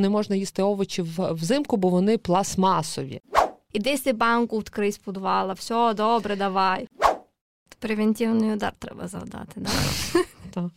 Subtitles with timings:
[0.00, 3.20] Не можна їсти овочі взимку, бо вони пластмасові.
[3.72, 6.88] Іди си банку відкрий з підвала, все добре, давай.
[7.78, 9.70] Превентивний удар треба завдати, да?
[10.50, 10.70] так?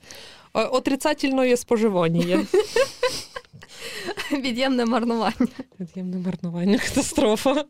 [0.71, 2.46] Отрицательне споживання.
[4.31, 5.47] Від'ємне марнування.
[5.79, 7.65] Від'ємне марнування, катастрофа.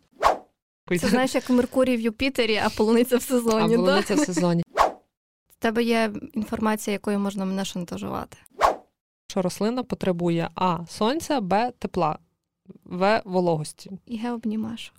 [0.99, 3.75] Це знаєш, як Меркурій в Юпітері, а полуниця в сезоні.
[3.75, 4.63] А полуниця в сезоні.
[5.49, 8.37] В тебе є інформація, якою можна мене шантажувати.
[9.27, 10.85] Що рослина потребує А.
[10.87, 11.71] Сонця, Б.
[11.79, 12.17] Тепла,
[12.85, 13.21] В.
[13.25, 13.91] Вологості.
[14.05, 14.31] І Г.
[14.31, 14.95] обнімашок.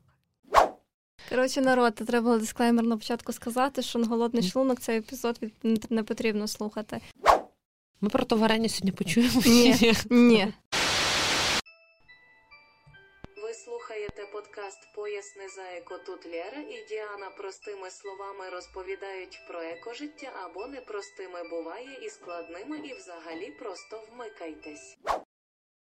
[1.29, 5.41] Коротше, народ, треба було дисклеймер на початку сказати, що на голодний шлунок цей епізод
[5.91, 7.01] не потрібно слухати.
[8.01, 9.43] Ми про то варення сьогодні почуємо.
[9.47, 9.93] Ні.
[10.11, 10.53] Ні.
[14.55, 21.49] Подкаст Поясни за еко тут Лєра і Діана простими словами розповідають про екожиття або непростими
[21.51, 24.99] буває і складними, і взагалі просто вмикайтесь.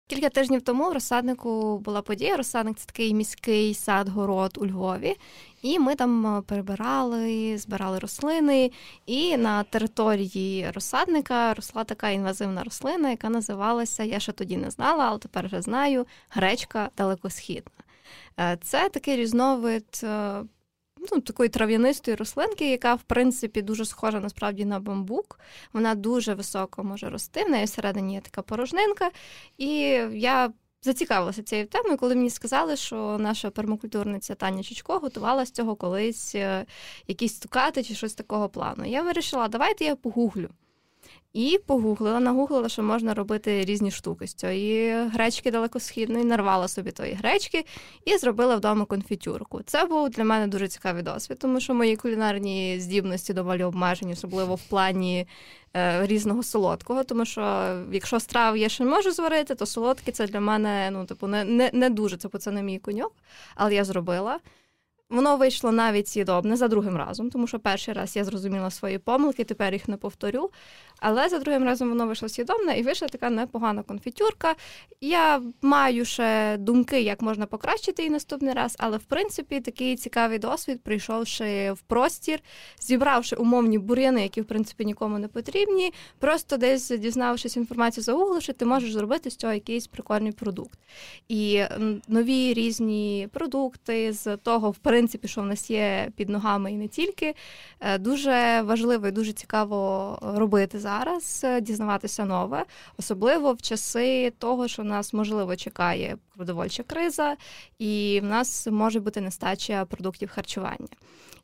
[0.07, 2.38] Кілька тижнів тому в розсаднику була подія.
[2.38, 5.16] Розсадник це такий міський сад-город у Львові.
[5.61, 8.72] І ми там перебирали, збирали рослини.
[9.05, 15.05] І на території розсадника росла така інвазивна рослина, яка називалася, я ще тоді не знала,
[15.05, 17.86] але тепер вже знаю, гречка далекосхідна.
[18.39, 20.44] Е, це такий різновид е,
[21.11, 25.39] ну, такої трав'янистої рослинки, яка, в принципі, дуже схожа насправді на бамбук.
[25.73, 27.44] Вона дуже високо може рости.
[27.44, 29.11] В неї всередині є така порожнинка.
[29.58, 29.69] І
[30.13, 30.53] я.
[30.81, 36.35] Зацікавилася цією темою, коли мені сказали, що наша пермакультурниця Таня Чичко готувала з цього колись
[36.35, 36.66] е,
[37.08, 38.85] якісь стукати чи щось такого плану.
[38.85, 40.50] Я вирішила, давайте я погуглю.
[41.33, 47.14] І погуглила, нагуглила, що можна робити різні штуки з цієї гречки далекосхідної, нарвала собі тої
[47.14, 47.66] гречки
[48.06, 49.61] і зробила вдома конфітюрку.
[49.66, 54.56] Це був для мене дуже цікавий досвід, тому що мої кулінарні здібності доволі обмежені, особливо
[54.56, 55.28] в плані
[55.75, 57.03] е, різного солодкого.
[57.03, 61.06] Тому що якщо страв я ще не можу зварити, то солодке це для мене ну,
[61.06, 63.14] типу, не не, не дуже типу, це не мій коньок,
[63.56, 64.39] але я зробила.
[65.09, 69.44] Воно вийшло навіть сідобне за другим разом, тому що перший раз я зрозуміла свої помилки,
[69.44, 70.50] тепер їх не повторю.
[71.00, 74.56] Але за другим разом воно вийшло сідобне і вийшла така непогана конфітюрка.
[75.01, 80.40] Я маю ще думки, як можна покращити її наступний раз, але в принципі такий цікавий
[80.40, 82.39] досвід, прийшовши в простір,
[82.79, 85.94] зібравши умовні бур'яни, які в принципі нікому не потрібні.
[86.19, 90.79] Просто десь дізнавшись інформацію, загугливши, ти можеш зробити з цього якийсь прикольний продукт.
[91.29, 91.63] І
[92.07, 96.88] нові різні продукти з того, в принципі, що в нас є під ногами і не
[96.88, 97.34] тільки,
[97.80, 102.66] е, дуже важливо і дуже цікаво робити зараз, е, дізнаватися нове,
[102.97, 107.36] особливо в часи того, що нас можливо чекає продовольча криза,
[107.80, 110.88] і в нас може бути нестача продуктів харчування.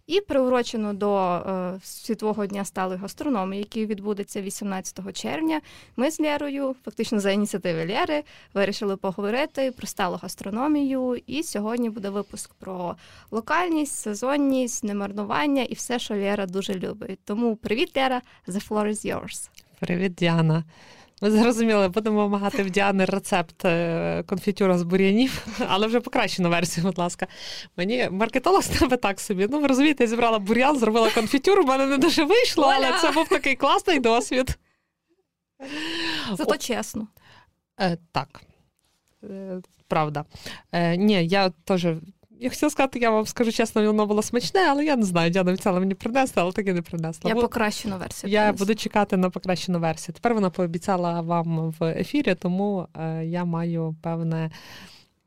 [0.07, 5.61] І приурочено до е, світового дня сталої гастрономії, який відбудеться 18 червня.
[5.95, 11.21] Ми з Лєрою, фактично за ініціативи Лєри, вирішили поговорити про сталу гастрономію.
[11.27, 12.95] І сьогодні буде випуск про
[13.31, 17.19] локальність, сезонність, немарнування і все, що Лєра дуже любить.
[17.25, 18.21] Тому привіт, Лєра!
[18.47, 19.49] The floor is yours.
[19.79, 20.63] Привіт, Діана.
[21.23, 26.85] Ми зрозуміли, будемо вимагати в Діани рецепт е, конфітюра з бур'янів, але вже покращену версію,
[26.85, 27.27] будь ласка.
[27.77, 29.47] Мені маркетолог з тебе так собі.
[29.49, 33.11] Ну, ви розумієте, я зібрала бур'ян, зробила конфітюр, у мене не дуже вийшло, але це
[33.11, 34.57] був такий класний досвід.
[36.33, 37.07] Зато чесно.
[37.79, 38.41] Е, Так,
[39.23, 40.25] е, правда.
[40.71, 41.87] Е, Ні, я теж
[42.39, 45.29] я хотіла сказати, я вам скажу чесно, воно було смачне, але я не знаю.
[45.31, 47.29] Діана обіцяла мені принести, але таки не принесла.
[47.29, 48.31] Я покращену версію.
[48.31, 48.65] Я принесу.
[48.65, 50.15] буду чекати на покращену версію.
[50.15, 54.51] Тепер вона пообіцяла вам в ефірі, тому е, я маю певне.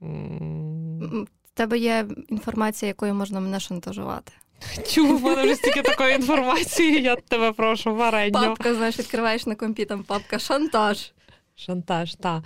[0.00, 4.32] В тебе є інформація, якою можна мене шантажувати.
[4.88, 8.40] Чу, в мене вже стільки такої інформації, я тебе прошу, варення.
[8.40, 11.12] Папка, знаєш, відкриваєш на компі, там папка шантаж.
[11.54, 12.42] Шантаж, так.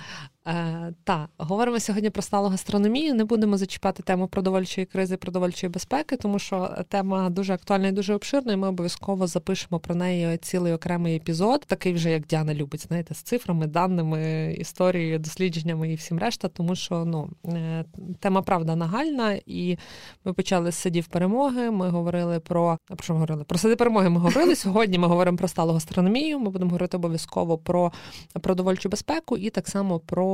[0.47, 3.15] Е, та, говоримо сьогодні про сталу гастрономію.
[3.15, 8.15] Не будемо зачіпати тему продовольчої кризи, продовольчої безпеки, тому що тема дуже актуальна і дуже
[8.15, 8.53] обширна.
[8.53, 13.15] і Ми обов'язково запишемо про неї цілий окремий епізод, такий вже як Діана любить, знаєте,
[13.15, 16.49] з цифрами, даними, історією, дослідженнями і всім решта.
[16.49, 17.85] Тому що ну е,
[18.19, 19.79] тема правда нагальна, і
[20.25, 21.71] ми почали з сидів перемоги.
[21.71, 23.45] Ми говорили про про що ми говорили?
[23.45, 24.09] Про сади перемоги.
[24.09, 24.99] Ми говорили сьогодні.
[24.99, 26.39] Ми говоримо про сталу гастрономію.
[26.39, 27.93] Ми будемо говорити обов'язково про
[28.41, 30.30] продовольчу безпеку і так само про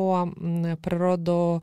[0.81, 1.63] природу.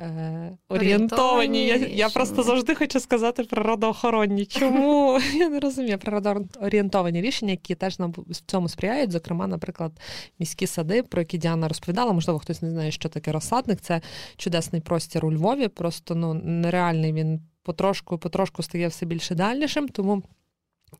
[0.00, 1.66] Е, орієнтовані.
[1.66, 4.46] Я я просто завжди хочу сказати природоохоронні.
[4.46, 5.20] Чому?
[5.34, 5.98] Я не розумію.
[5.98, 9.10] Природоорієнтовані рішення, які теж нам в цьому сприяють.
[9.12, 9.92] Зокрема, наприклад,
[10.38, 12.12] міські сади, про які Діана розповідала.
[12.12, 13.80] Можливо, хтось не знає, що таке розсадник.
[13.80, 14.00] Це
[14.36, 15.68] чудесний простір у Львові.
[15.68, 19.88] Просто ну, нереальний він потрошку потрошку стає все більше дальнішим.
[19.88, 20.22] Тому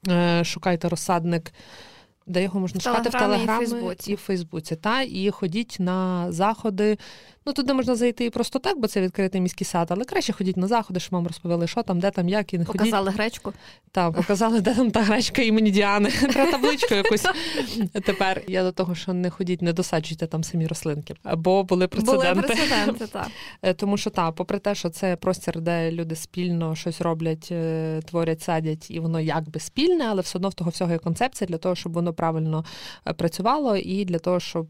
[0.08, 1.52] е, шукайте розсадник
[2.26, 4.12] де його можна шукати в Телеграмі і в Фейсбуці.
[4.12, 6.98] І в Фейсбуці та, і ходіть на заходи
[7.46, 10.56] Ну туди можна зайти і просто так, бо це відкритий міський сад, але краще ходіть
[10.56, 12.78] на заходи, щоб вам розповіли, що там, де там, як і не ходіть.
[12.78, 13.52] Показали гречку.
[13.92, 16.10] Так, показали, де там та гречка імені Діани.
[16.30, 17.24] Треба табличку якусь
[17.92, 18.42] тепер.
[18.48, 21.14] Я до того, що не ходіть, не досаджуйте там самі рослинки.
[21.36, 22.34] Бо були прецеденти.
[22.34, 23.28] Були прецеденти, так.
[23.62, 28.00] Е, тому що так, попри те, що це простір, де люди спільно щось роблять, е,
[28.04, 31.58] творять, садять, і воно якби спільне, але все одно в того всього є концепція для
[31.58, 32.64] того, щоб воно правильно
[33.06, 34.66] е, працювало, і для того, щоб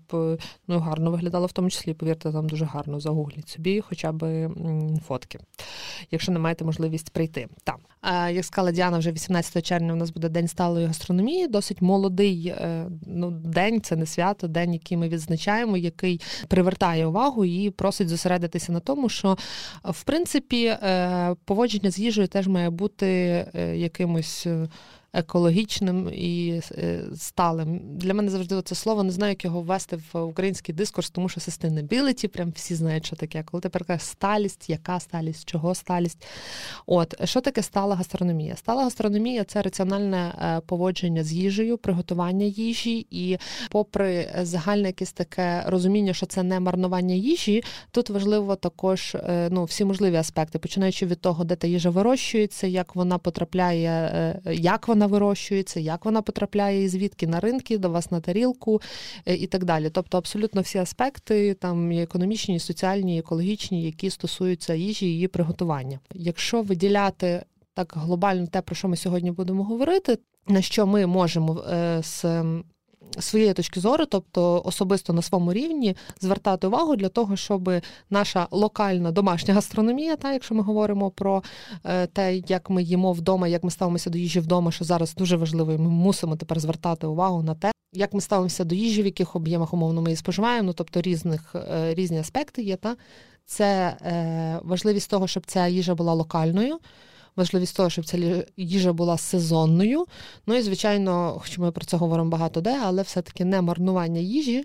[0.69, 4.49] ну гарно виглядало, в тому числі, повірте, там дуже гарно загугліть собі, хоча б
[5.07, 5.39] фотки,
[6.11, 7.49] якщо не маєте можливість прийти.
[7.65, 7.77] Там
[8.31, 11.49] як сказала Діана, вже 18 червня у нас буде день сталої гастрономії.
[11.49, 12.55] Досить молодий
[13.07, 18.73] ну, день, це не свято, день, який ми відзначаємо, який привертає увагу і просить зосередитися
[18.73, 19.37] на тому, що
[19.85, 23.07] в принципі е, поводження з їжею теж має бути
[23.55, 24.69] е, якимось е,
[25.17, 27.81] екологічним і е, сталим.
[27.99, 31.41] Для мене завжди це слово не знаю, як його ввести в український дискурс, тому що
[31.41, 33.43] sustainability, прям всі знають, що таке.
[33.43, 36.27] Коли тепер кажеш сталість, яка сталість, чого сталість.
[36.87, 38.57] От що таке стала гастрономія?
[38.57, 43.39] Стала гастрономія це раціональне е, поводження з їжею, приготування їжі, і,
[43.71, 49.65] попри загальне якесь таке розуміння, що це не марнування їжі, тут важливо також е, ну,
[49.65, 55.06] всі можливі аспекти, починаючи від того, де та їжа вирощується, як вона потрапляє, як вона
[55.06, 58.81] вирощується, як вона потрапляє і звідки на ринки, до вас на тарілку
[59.26, 59.91] е, і так далі.
[59.91, 65.29] Тобто абсолютно всі аспекти, там і економічні, і соціальні, і екологічні, які стосуються їжі її
[65.29, 66.00] приготування.
[66.14, 67.44] Якщо виділяти
[67.75, 70.19] так глобально те, про що ми сьогодні будемо говорити,
[70.49, 72.25] на що ми можемо е, з
[73.19, 77.70] своєї точки зору, тобто особисто на своєму рівні, звертати увагу для того, щоб
[78.11, 81.43] наша локальна домашня гастрономія, та якщо ми говоримо про
[81.85, 85.37] е, те, як ми їмо вдома, як ми ставимося до їжі вдома, що зараз дуже
[85.37, 89.06] важливо, і ми мусимо тепер звертати увагу на те, як ми ставимося до їжі, в
[89.06, 92.76] яких об'ємах умовно ми її споживаємо, ну тобто різних е, різні аспекти є.
[92.76, 92.97] Та
[93.44, 96.79] це е, важливість того, щоб ця їжа була локальною
[97.37, 100.06] важливість того, щоб ця їжа була сезонною.
[100.47, 104.65] Ну і, звичайно, хоч ми про це говоримо багато де, але все-таки не марнування їжі.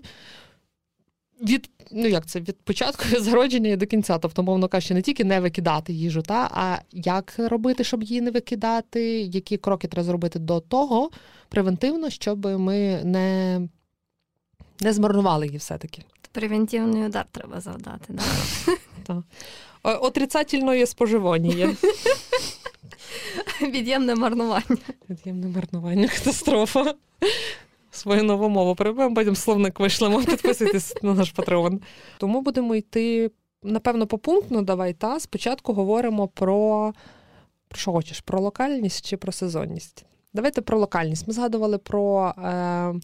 [1.42, 5.24] Від ну як це від початку зародження і до кінця, тобто, мовно кажучи, не тільки
[5.24, 10.38] не викидати їжу, та а як робити, щоб її не викидати, які кроки треба зробити
[10.38, 11.10] до того
[11.48, 13.60] превентивно, щоб ми не
[14.80, 16.02] не змарнували її все-таки.
[16.32, 18.14] Превентивний удар треба завдати,
[19.06, 19.24] так?
[19.82, 21.76] Отрицательне споживання.
[23.62, 24.78] Від'ємне марнування.
[25.10, 26.94] Від'ємне марнування, катастрофа.
[27.90, 31.80] Свою нову мову приймемо, потім словник вишлемо, підписуйтесь на наш патреон.
[32.18, 33.30] Тому будемо йти,
[33.62, 36.92] напевно, попунктно, давай та спочатку говоримо про,
[37.68, 40.06] про що хочеш, про локальність чи про сезонність.
[40.34, 41.28] Давайте про локальність.
[41.28, 42.94] Ми згадували про е,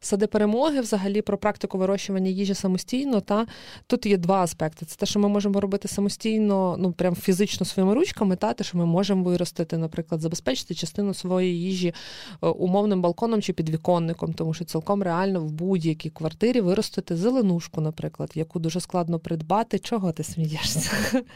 [0.00, 3.20] сади перемоги, взагалі про практику вирощування їжі самостійно.
[3.20, 3.46] Та
[3.86, 7.94] Тут є два аспекти: це те, що ми можемо робити самостійно, ну прям фізично своїми
[7.94, 11.94] ручками, та те, що ми можемо виростити, наприклад, забезпечити частину своєї їжі
[12.42, 18.30] е, умовним балконом чи підвіконником, тому що цілком реально в будь-якій квартирі виростити зеленушку, наприклад,
[18.34, 19.78] яку дуже складно придбати.
[19.78, 20.90] Чого ти смієшся?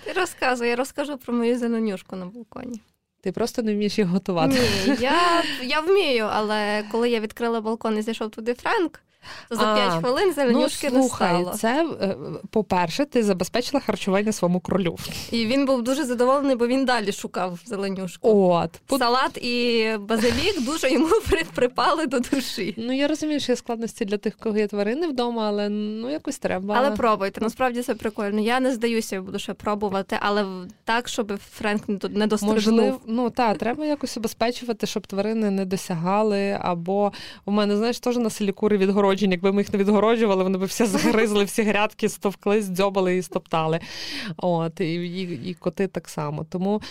[0.04, 2.80] Ти розказуй, я розкажу про мою зеленюшку на балконі.
[3.24, 4.60] Ти просто не вмієш їх готувати.
[4.86, 9.00] Ні, я я вмію, але коли я відкрила балкон і зайшов туди Френк,
[9.48, 11.56] то за 5 хвилин зеленюшки ну, слухай, не стало.
[11.56, 12.16] Це, е,
[12.50, 14.96] по-перше, ти забезпечила харчування своєму кролю.
[15.30, 18.48] І він був дуже задоволений, бо він далі шукав зеленюшку.
[18.50, 18.80] От.
[18.98, 21.08] Салат і базилік дуже йому
[21.54, 22.74] припали до душі.
[22.78, 26.38] Ну, я розумію, що є складності для тих, кого є тварини вдома, але ну якось
[26.38, 26.74] треба.
[26.78, 28.40] Але пробуйте, насправді це прикольно.
[28.40, 30.46] Я не здаюся, я буду ще пробувати, але
[30.84, 32.54] так, щоб Френк не дострибнув.
[32.54, 36.58] Можливо, ну так, треба якось обезпечувати, щоб тварини не досягали.
[36.60, 37.12] Або
[37.44, 40.58] у мене, знаєш, теж на селі кури відгороджені відгороджень, якби ми їх не відгороджували, вони
[40.58, 43.80] б всі загризли, всі грядки стовкли, здьобали і стоптали.
[44.36, 46.44] От, І і, і коти так само.
[46.44, 46.82] Тому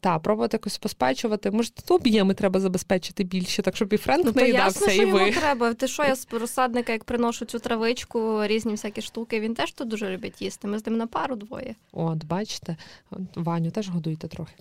[0.00, 1.50] та, пробувати якось забезпечувати.
[1.50, 5.30] Може, тут об'єми треба забезпечити більше, так щоб і Френк ну, не їдався, і ви.
[5.30, 5.74] Треба.
[5.74, 9.88] Ти що, я з розсадника, як приношу цю травичку, різні всякі штуки, він теж тут
[9.88, 10.68] дуже любить їсти.
[10.68, 11.74] Ми з ним на пару двоє.
[11.92, 12.76] От, бачите,
[13.34, 14.54] Ваню теж годуйте трохи.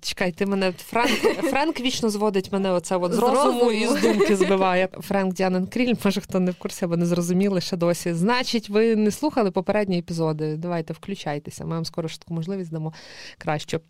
[0.00, 1.18] Чекай, ти мене Френк
[1.50, 4.88] Френк вічно зводить мене оце от з, з розуму і з думки збиває.
[5.00, 8.14] Френк Діанен Кріль, може може хто не в курсі або не зрозуміли ще досі.
[8.14, 10.56] Значить, ви не слухали попередні епізоди.
[10.56, 11.64] Давайте включайтеся.
[11.64, 12.92] Ми вам скоро ж таку можливість дамо
[13.38, 13.80] кращу.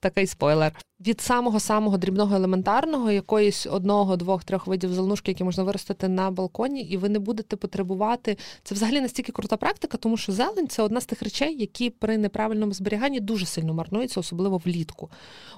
[0.00, 0.72] Такий спойлер.
[1.06, 6.30] Від самого самого дрібного елементарного, якоїсь одного, двох, трьох видів зеленушки, які можна виростити на
[6.30, 8.36] балконі, і ви не будете потребувати.
[8.62, 12.18] Це взагалі настільки крута практика, тому що зелень це одна з тих речей, які при
[12.18, 15.10] неправильному зберіганні дуже сильно марнуються, особливо влітку.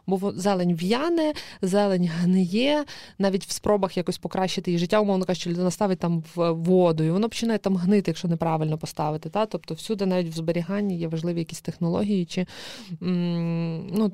[0.06, 1.32] Бо зелень в'яне,
[1.62, 2.84] зелень гниє,
[3.18, 7.10] навіть в спробах якось покращити її життя, умовно кажучи, людина ставить там в воду, і
[7.10, 9.28] воно починає там гнити, якщо неправильно поставити.
[9.28, 9.46] Та?
[9.46, 12.46] Тобто всюди, навіть в зберіганні, є важливі якісь технології, чи
[13.00, 14.12] ну,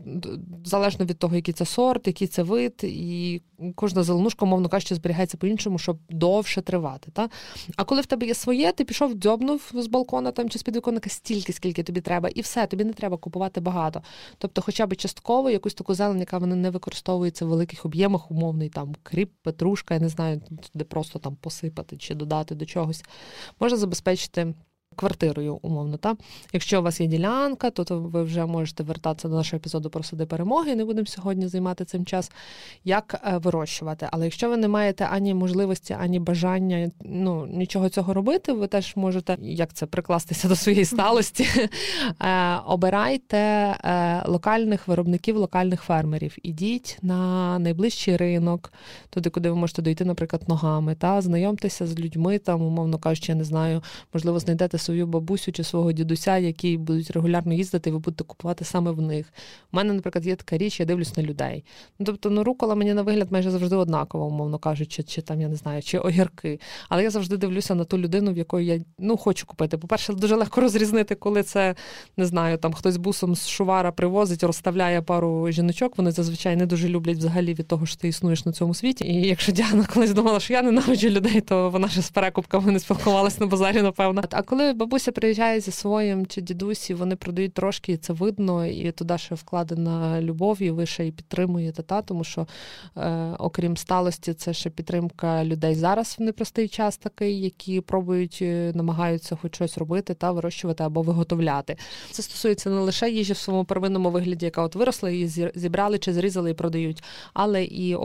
[0.65, 3.43] залежно від того, який це сорт, який це вид, і
[3.75, 7.11] кожна зеленушка, мовно кажучи, зберігається по-іншому, щоб довше тривати.
[7.11, 7.29] Та?
[7.77, 11.11] А коли в тебе є своє, ти пішов, дзьобнув з балкона там чи з підвіконника
[11.11, 14.03] стільки, скільки тобі треба, і все, тобі не треба купувати багато.
[14.39, 18.69] Тобто, хоча б частково якусь таку зелень, яка вона не використовується в великих об'ємах, умовний
[18.69, 20.41] там кріп, петрушка, я не знаю,
[20.75, 23.05] де просто там посипати чи додати до чогось,
[23.61, 24.55] можна забезпечити
[24.99, 25.97] квартирою, умовно.
[25.97, 26.17] Та?
[26.53, 30.27] Якщо у вас є ділянка, то ви вже можете вертатися до нашого епізоду про сади
[30.27, 30.75] перемоги.
[30.75, 32.31] Не будемо сьогодні займати цим час,
[32.85, 34.09] як е, вирощувати.
[34.13, 38.97] Але якщо ви не маєте ані можливості, ані бажання ну, нічого цього робити, ви теж
[38.97, 41.47] можете як це прикластися до своєї сталості.
[42.21, 46.37] Е, обирайте е, локальних виробників, локальних фермерів.
[46.43, 48.73] Ідіть на найближчий ринок,
[49.11, 50.95] туди, куди ви можете дойти, наприклад, ногами.
[50.95, 53.83] Та Знайомтеся з людьми, там, умовно кажучи, я не знаю,
[54.15, 58.65] можливо, знайдете свою бабусю чи свого дідуся, які будуть регулярно їздити, і ви будете купувати
[58.65, 59.27] саме в них.
[59.73, 61.65] У мене, наприклад, є така річ, я дивлюсь на людей.
[61.99, 65.49] Ну, Тобто, ну, рукола мені на вигляд майже завжди однакова, умовно кажучи, чи там, я
[65.49, 66.61] не знаю, чи огірки.
[66.89, 69.79] Але я завжди дивлюся на ту людину, в якої я ну, хочу купити.
[69.79, 71.75] По-перше, дуже легко розрізнити, коли це
[72.17, 75.99] не знаю, там хтось бусом з шувара привозить, розставляє пару жіночок.
[75.99, 79.05] Вони зазвичай не дуже люблять взагалі від того, що ти існуєш на цьому світі.
[79.05, 82.81] І якщо Діана колись думала, що я ненавиджу людей, то вона ж з перекупками не
[82.81, 84.23] спілкувалася на базарі, напевно.
[84.31, 88.93] А коли бабуся приїжджає зі своїм чи дідусі, вони продають трошки, і це видно, і
[88.93, 92.47] туди ще вкладена любов, і ви ще і підтримуєте, та тому що,
[92.97, 98.73] е, окрім сталості, це ще підтримка людей зараз в непростий час такий, які пробують, е,
[98.75, 101.77] намагаються хоч щось робити та вирощувати або виготовляти.
[102.11, 106.13] Це стосується не лише їжі в своєму первинному вигляді, яка от виросла, її зібрали чи
[106.13, 107.97] зрізали і продають, але і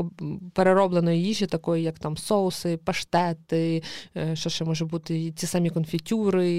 [0.54, 3.84] переробленої їжі, такої як там соуси, паштети,
[4.18, 6.53] е, що ще може бути, ті самі конфітюри.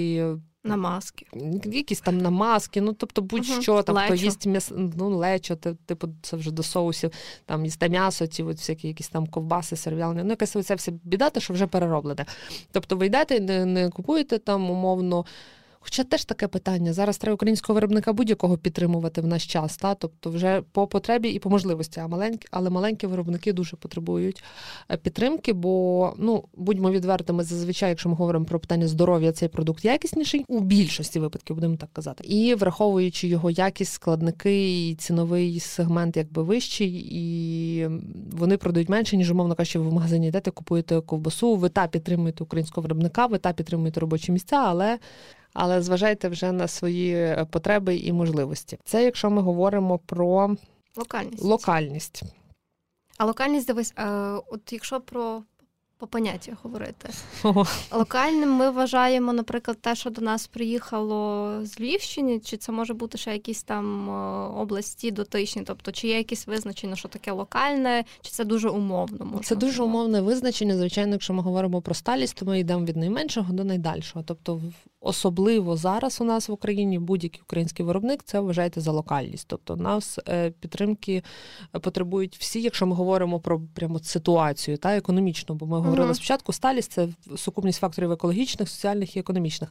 [0.65, 1.25] Намазки.
[1.65, 6.37] Якісь там намазки, ну тобто будь-що uh там хто їсть м'ясо, ну лечо, типу, це
[6.37, 7.11] вже до соусів,
[7.45, 10.23] там їсте м'ясо, ці от всякі якісь там ковбаси, сервіалні.
[10.23, 12.25] Ну, якась оця вся біда, що вже перероблене.
[12.71, 15.25] Тобто ви йдете, не, не купуєте там умовно.
[15.85, 16.93] Хоча теж таке питання.
[16.93, 19.95] Зараз треба українського виробника будь-якого підтримувати в наш час, та?
[19.95, 24.43] тобто вже по потребі і по можливості, а маленькі, але маленькі виробники дуже потребують
[24.91, 29.85] е, підтримки, бо ну будьмо відвертими, зазвичай, якщо ми говоримо про питання здоров'я, цей продукт
[29.85, 32.23] якісніший у більшості випадків, будемо так казати.
[32.23, 37.89] І враховуючи його якість, складники і ціновий сегмент якби вищий, і
[38.31, 42.43] вони продають менше, ніж умовно кажучи, ви в магазині йдете, купуєте ковбасу, ви та підтримуєте
[42.43, 44.99] українського виробника, ви та підтримуєте робочі місця, але
[45.55, 48.77] але зважайте вже на свої е, потреби і можливості.
[48.83, 50.55] Це якщо ми говоримо про
[50.95, 51.43] локальність.
[51.43, 52.23] локальність.
[53.17, 54.05] А локальність дивись, е,
[54.47, 55.43] от якщо про
[55.97, 57.09] по поняттях говорити.
[57.91, 63.17] Локальним ми вважаємо, наприклад, те, що до нас приїхало з Львівщини, чи це може бути
[63.17, 64.13] ще якісь там е,
[64.61, 69.25] області дотичні, тобто чи є якісь визначення, що таке локальне, чи це дуже умовно?
[69.25, 70.77] Можна це дуже умовне визначення.
[70.77, 74.25] Звичайно, якщо ми говоримо про сталість, то ми йдемо від найменшого до найдальшого.
[74.27, 74.61] Тобто,
[75.05, 79.47] особливо зараз у нас в Україні будь-який український виробник це вважаєте за локальність.
[79.47, 81.23] Тобто нас е, підтримки
[81.71, 86.53] потребують всі, якщо ми говоримо про прямо ситуацію та економічну, бо ми говорили uh спочатку,
[86.53, 89.69] сталість це сукупність факторів екологічних, соціальних і економічних.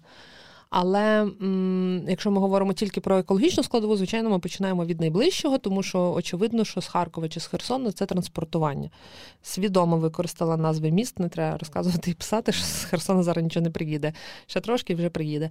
[0.76, 5.82] Але м, якщо ми говоримо тільки про екологічну складову, звичайно, ми починаємо від найближчого, тому
[5.82, 8.90] що очевидно, що з Харкова чи з Херсона це транспортування.
[9.42, 13.70] Свідомо використала назви міст, не треба розказувати і писати, що з Херсона зараз нічого не
[13.70, 14.12] приїде.
[14.46, 15.50] Ще трошки вже приїде.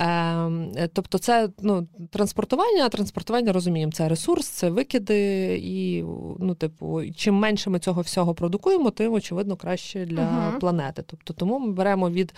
[0.00, 6.02] Е, Тобто, це ну, транспортування, а транспортування розуміємо, це ресурс, це викиди, і
[6.38, 11.02] ну, типу, чим менше ми цього всього продукуємо, тим очевидно краще для uh планети.
[11.06, 12.34] Тобто, тому ми беремо від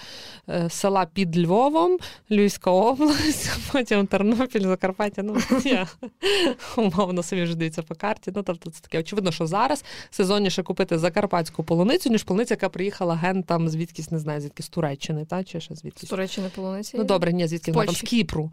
[0.49, 1.99] е, села під Львовом.
[2.30, 5.23] Львівська область, потім Тернопіль, Закарпаття.
[5.23, 5.88] Ну, я
[6.76, 8.33] умовно собі вже дивіться по карті.
[8.35, 13.14] Ну, тобто це таке очевидно, що зараз сезонніше купити закарпатську полуницю, ніж полуниця, яка приїхала
[13.14, 16.06] ген там звідкись, не знаю, звідки з Туреччини, та чи ще звідки.
[16.06, 16.97] З Туреччини полуниці?
[16.99, 18.52] Ну добре, ні, звідки вона там з Кіпру.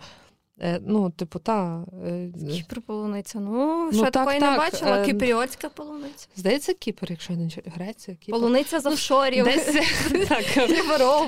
[0.61, 1.85] Е, ну, типу, та.
[2.05, 3.39] Е, Кіпр полуниця.
[3.39, 6.27] Ну, що ну, я такої не бачила, е, кіпріотська полуниця.
[6.35, 8.37] Здається, Кіпр, якщо не Греція, Кіпр.
[8.37, 9.45] Полуниця з ну, офшорів.
[9.45, 9.77] Десь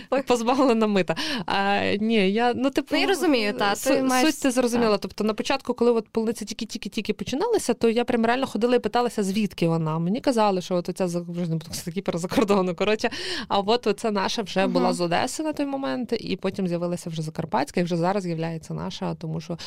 [0.09, 1.15] так, позбавлена мита.
[1.45, 4.33] А, ні, я, ну, типу, ну, я розумію, та, ти маєш...
[4.33, 4.97] Суть ти зрозуміла.
[4.97, 9.23] Тобто на початку, коли от полуниця тільки-тільки-тільки починалася, то я прям реально ходила і питалася,
[9.23, 9.99] звідки вона.
[9.99, 12.75] Мені казали, що от оця вже не буду Кіпр за кордону.
[12.75, 13.09] Коротше,
[13.47, 17.21] а от оця наша вже була з Одеси на той момент, і потім з'явилася вже
[17.21, 19.57] Закарпатська, і вже зараз з'являється наша тому що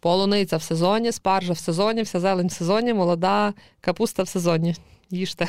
[0.00, 4.74] полуниця в сезоні, спаржа в сезоні, вся зелень в сезоні, молода капуста в сезоні.
[5.10, 5.48] Їжте.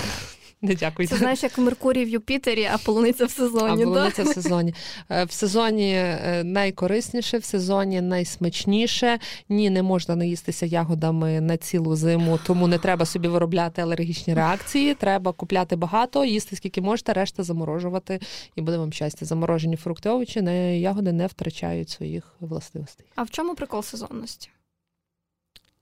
[0.62, 1.14] Не дякуйте.
[1.14, 3.84] Це знаєш, як Меркурій в Юпітері, а полуниця в сезоні.
[3.84, 4.30] А полуниця да?
[4.30, 4.74] в сезоні.
[5.10, 9.20] Е, в сезоні е, найкорисніше, в сезоні найсмачніше.
[9.50, 14.94] Ні, не можна наїстися ягодами на цілу зиму, тому не треба собі виробляти алергічні реакції.
[14.94, 18.20] Треба купляти багато, їсти скільки можете, решта заморожувати,
[18.56, 19.26] і буде вам щастя.
[19.26, 23.06] Заморожені фрукти, овочі, не ягоди не втрачають своїх властивостей.
[23.16, 24.50] А в чому прикол сезонності?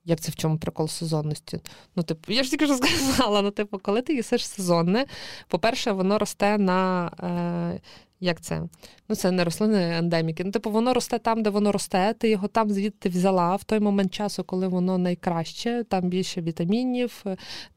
[0.08, 1.60] Як це в чому прикол сезонності?
[1.96, 5.06] Ну, типу, я ж тільки що сказала, ну, типу, коли ти їсиш сезонне,
[5.48, 7.12] по-перше, воно росте на.
[7.24, 7.82] Е,
[8.20, 8.64] як це?
[9.10, 10.44] Ну, це не рослини ендеміки.
[10.44, 13.80] Ну, типу, воно росте там, де воно росте, ти його там звідти взяла в той
[13.80, 17.24] момент часу, коли воно найкраще, там більше вітамінів,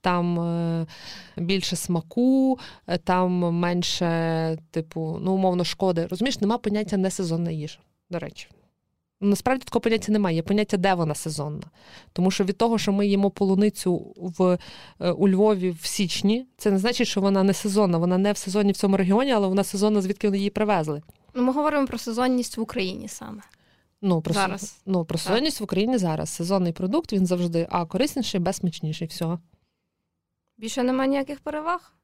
[0.01, 0.87] там е,
[1.37, 6.07] більше смаку, е, там менше, типу, ну, умовно, шкоди.
[6.07, 7.79] Розумієш, нема поняття несезонна їжа,
[8.11, 8.49] до речі.
[9.21, 11.63] Насправді такого поняття немає, є поняття, де вона сезонна.
[12.13, 14.59] Тому що від того, що ми їмо полуницю в,
[15.01, 17.99] е, у Львові в січні, це не значить, що вона не сезонна.
[17.99, 21.03] Вона не в сезоні в цьому регіоні, але вона сезонна, звідки вони її привезли.
[21.35, 23.43] Ну, Ми говоримо про сезонність в Україні саме.
[24.03, 24.81] Ну, про зараз.
[24.87, 26.31] Ну, про сезонність в Україні зараз.
[26.31, 29.09] Сезонний продукт він завжди а корисніший, безсмачніший.
[29.09, 29.39] Все.
[30.59, 31.95] Більше немає ніяких переваг.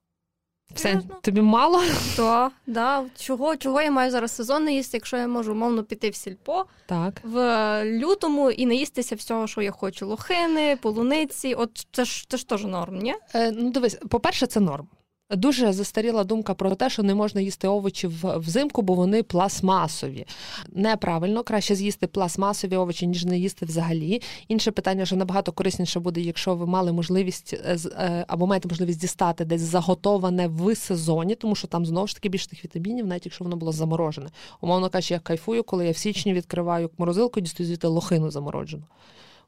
[0.74, 1.82] Все, тобі мало?
[2.16, 3.04] Так, да.
[3.18, 7.20] Чого чого я маю зараз сезонне їсти, якщо я можу умовно піти в сільпо так.
[7.24, 7.38] в
[7.84, 11.54] лютому і наїстися всього, що я хочу: лохини, полуниці.
[11.54, 13.14] От це ж це ж теж норм, ні?
[13.34, 14.88] Е, Ну, дивись, по-перше, це норм.
[15.30, 20.26] Дуже застаріла думка про те, що не можна їсти овочі взимку, бо вони пластмасові.
[20.72, 24.22] Неправильно, краще з'їсти пластмасові овочі, ніж не їсти взагалі.
[24.48, 29.00] Інше питання, що набагато корисніше буде, якщо ви мали можливість е, е, або маєте можливість
[29.00, 33.26] дістати десь заготоване в сезоні, тому що там знову ж таки більше тих вітамінів, навіть
[33.26, 34.30] якщо воно було заморожене.
[34.60, 38.82] Умовно кажучи, я кайфую, коли я в січні відкриваю морозилку, дістаю звідти лохину заморожену.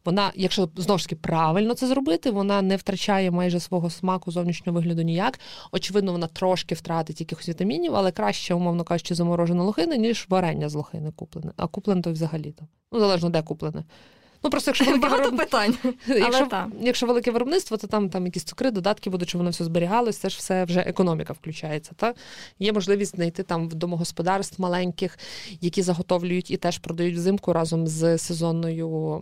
[0.09, 4.79] Вона, якщо знову ж таки правильно це зробити, вона не втрачає майже свого смаку зовнішнього
[4.79, 5.41] вигляду ніяк.
[5.73, 10.75] Очевидно, вона трошки втратить якихось вітамінів, але краще, умовно кажучи, заморожена лохина, ніж варення з
[10.75, 11.53] лохини куплене.
[11.57, 12.69] А куплене то взагалі там.
[12.93, 13.85] Ну, залежно де куплене.
[14.45, 15.41] Ну просто якщо велике Багато вироб...
[15.41, 15.77] питань.
[16.07, 19.65] Якщо Але якщо велике виробництво, то там там якісь цукри, додатки будуть, щоб воно все
[19.65, 21.93] зберігалось, це ж все вже економіка включається.
[21.97, 22.15] Та
[22.59, 25.19] Є можливість знайти там в домогосподарств маленьких,
[25.61, 29.21] які заготовлюють і теж продають взимку разом з сезонною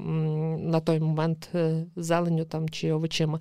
[0.60, 1.48] на той момент
[1.96, 3.40] зеленню зеленю там чи овочима.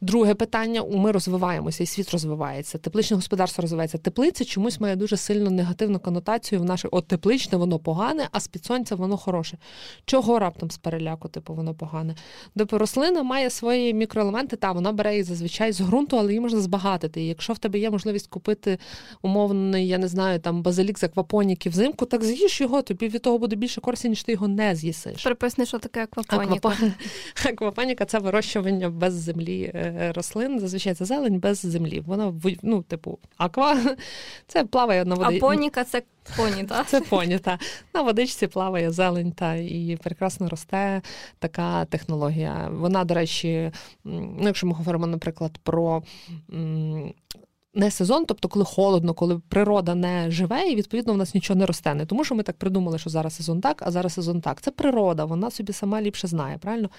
[0.00, 2.78] Друге питання: ми розвиваємося, і світ розвивається.
[2.78, 3.98] Тепличне господарство розвивається.
[3.98, 8.48] Теплиця чомусь має дуже сильно негативну конотацію в наше от тепличне, воно погане, а з
[8.48, 9.58] під сонця воно хороше.
[10.04, 12.14] Чого раптом з переляку, типу, воно погане?
[12.56, 16.60] Тобто рослина має свої мікроелементи, та вона бере їх зазвичай з ґрунту, але її можна
[16.60, 17.22] збагатити.
[17.22, 18.78] І якщо в тебе є можливість купити
[19.22, 23.38] умовний, я не знаю, там базилік з аквапоніки взимку, так з'їж його, тобі від того
[23.38, 25.22] буде більше користі, ніж ти його не з'їсиш.
[25.22, 26.76] Приписни, що таке аквапоніка.
[27.46, 29.72] Аквапоніка це вирощування без землі.
[29.86, 32.00] Е, рослин, зазвичай це зелень без землі.
[32.00, 33.78] Вона ну, типу, аква
[34.46, 35.36] це плаває на воді.
[35.36, 36.02] А поніка це
[36.36, 36.86] поні, так?
[36.86, 37.60] Це поні, так.
[37.94, 41.02] На водичці плаває зелень, та і прекрасно росте
[41.38, 42.70] така технологія.
[42.72, 43.72] Вона, до речі,
[44.04, 46.02] ну, якщо ми говоримо, наприклад, про.
[47.74, 51.66] Не сезон, тобто коли холодно, коли природа не живе, і відповідно в нас нічого не
[51.66, 51.94] росте.
[51.94, 54.60] Не тому, що ми так придумали, що зараз сезон так, а зараз сезон так.
[54.60, 56.90] Це природа, вона собі сама ліпше знає, правильно?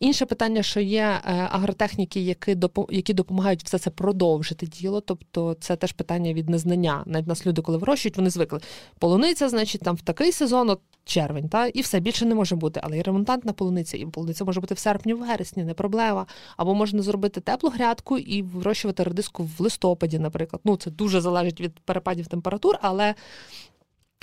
[0.00, 2.56] Інше питання, що є е, агротехніки, які
[2.90, 5.00] які допомагають все це продовжити діло.
[5.00, 7.02] Тобто це теж питання від незнання.
[7.06, 8.60] Навіть нас люди, коли вирощують, вони звикли.
[8.98, 12.80] Полуниця, значить, там в такий сезон, от червень, та і все більше не може бути.
[12.82, 16.26] Але і ремонтантна полуниця, і полуниця може бути в серпні, в вересні, не проблема.
[16.56, 20.62] Або можна зробити теплу грядку і вирощувати редиску в листопаді, наприклад.
[20.64, 23.14] Ну це дуже залежить від перепадів температур, але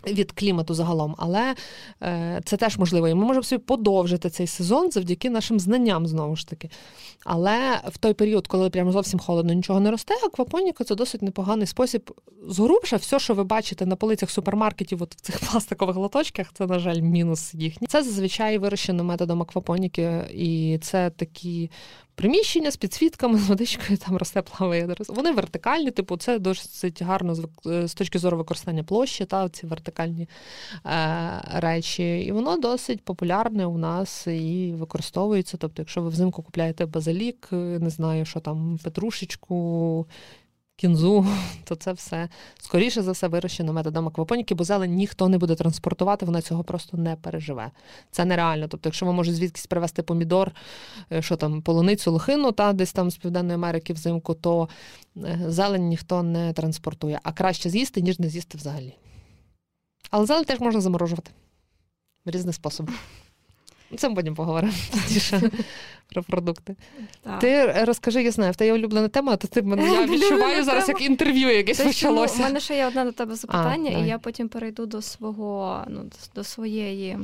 [0.07, 1.55] від клімату загалом, але
[2.03, 3.07] е, це теж можливо.
[3.07, 6.69] І ми можемо собі подовжити цей сезон завдяки нашим знанням знову ж таки.
[7.25, 11.67] Але в той період, коли прямо зовсім холодно, нічого не росте, аквапоніка це досить непоганий
[11.67, 12.11] спосіб.
[12.47, 16.79] Згрубша, все, що ви бачите на полицях супермаркетів, от в цих пластикових лоточках, це, на
[16.79, 17.87] жаль, мінус їхній.
[17.87, 21.69] Це зазвичай вирощено методом аквапоніки, і це такі
[22.15, 24.95] приміщення з підсвітками, з водичкою, там росте плаває.
[25.07, 30.27] Вони вертикальні, типу, це досить гарно з точки зору використання площі, та ці вертикальні
[30.85, 32.19] е, речі.
[32.19, 35.57] І воно досить популярне у нас і використовується.
[35.57, 40.07] Тобто, якщо ви взимку купляєте базилік, не знаю, що там, петрушечку
[40.81, 41.27] кінзу,
[41.63, 46.25] то це все скоріше за все вирощено методом аквапоніки, бо зелень ніхто не буде транспортувати,
[46.25, 47.71] вона цього просто не переживе.
[48.11, 48.67] Це нереально.
[48.67, 50.51] Тобто, якщо ви можете звідкись привезти помідор,
[51.11, 54.69] е, що там, полуницю, лохину, та десь там з Південної Америки взимку, то
[55.17, 57.19] е, зелень ніхто не транспортує.
[57.23, 58.95] А краще з'їсти, ніж не з'їсти взагалі.
[60.11, 61.31] Але зелень теж можна заморожувати
[62.25, 62.95] в різних способах.
[63.97, 64.73] Це ми потім поговоримо
[66.13, 66.75] про продукти.
[67.21, 67.39] Так.
[67.39, 71.01] Ти розкажи, я знаю, в тебе улюблена тема, то ти мене я відчуваю зараз як
[71.01, 72.39] інтерв'ю якесь почалося.
[72.39, 75.83] У мене ще є одне до тебе запитання, а, і я потім перейду до свого,
[75.87, 77.19] ну, до своєї.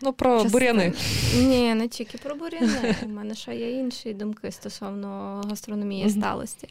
[0.00, 0.52] Ну, про частини.
[0.52, 0.92] буряни.
[1.36, 2.96] Ні, не тільки про буряни.
[3.02, 6.68] У мене ще є інші думки стосовно гастрономії сталості.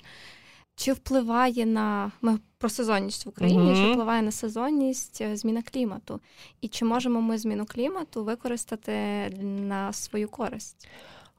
[0.75, 3.71] Чи впливає на ми про сезонність в Україні?
[3.71, 3.85] Mm-hmm.
[3.85, 6.19] Чи впливає на сезонність е, зміна клімату?
[6.61, 10.87] І чи можемо ми зміну клімату використати на свою користь?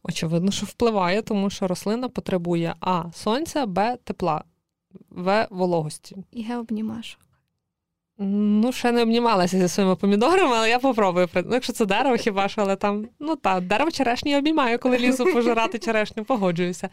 [0.02, 4.44] Очевидно, що впливає, тому що рослина потребує а сонця, б тепла,
[5.10, 6.16] в вологості.
[6.32, 7.20] І г обнімашок.
[8.18, 11.28] Ну, ще не обнімалася зі своїми помідорами, але я попробую.
[11.34, 14.98] Ну, Якщо це дерево, хіба що, але там, ну так, дерево черешні я обіймаю, коли
[14.98, 16.88] лізу пожирати черешню, погоджуюся.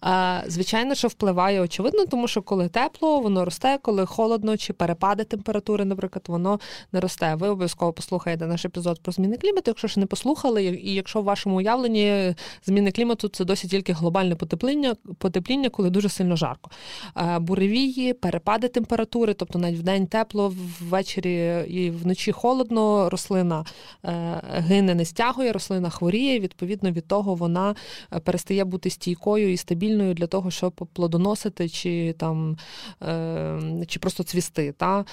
[0.00, 5.24] А, Звичайно, що впливає очевидно, тому що коли тепло, воно росте, коли холодно чи перепади
[5.24, 6.60] температури, наприклад, воно
[6.92, 7.34] не росте.
[7.34, 11.24] Ви обов'язково послухаєте наш епізод про зміни клімату, якщо ще не послухали, і якщо в
[11.24, 16.70] вашому уявленні зміни клімату це досить тільки глобальне потепління, потепління, коли дуже сильно жарко.
[17.14, 23.64] А, буревії, перепади температури, тобто навіть в день тепло ввечері і вночі холодно, рослина
[24.04, 26.40] е, гине, не стягує, рослина хворіє.
[26.40, 27.74] Відповідно від того, вона
[28.12, 32.56] е, перестає бути стійкою і стабільною для того, щоб плодоносити чи там
[33.02, 35.04] е, чи просто цвісти та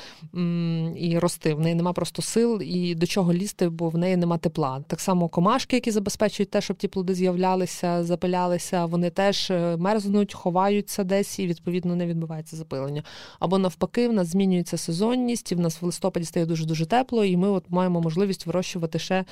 [0.96, 1.54] і рости.
[1.54, 4.84] В неї нема просто сил і до чого лізти, бо в неї нема тепла.
[4.88, 11.04] Так само комашки, які забезпечують те, щоб ті плоди з'являлися, запилялися, вони теж мерзнуть, ховаються
[11.04, 13.04] десь і відповідно не відбувається запилення.
[13.40, 15.56] Або навпаки, в нас змінюється сезонність місті.
[15.56, 19.26] В нас в листопаді стає дуже дуже тепло, і ми от маємо можливість вирощувати ще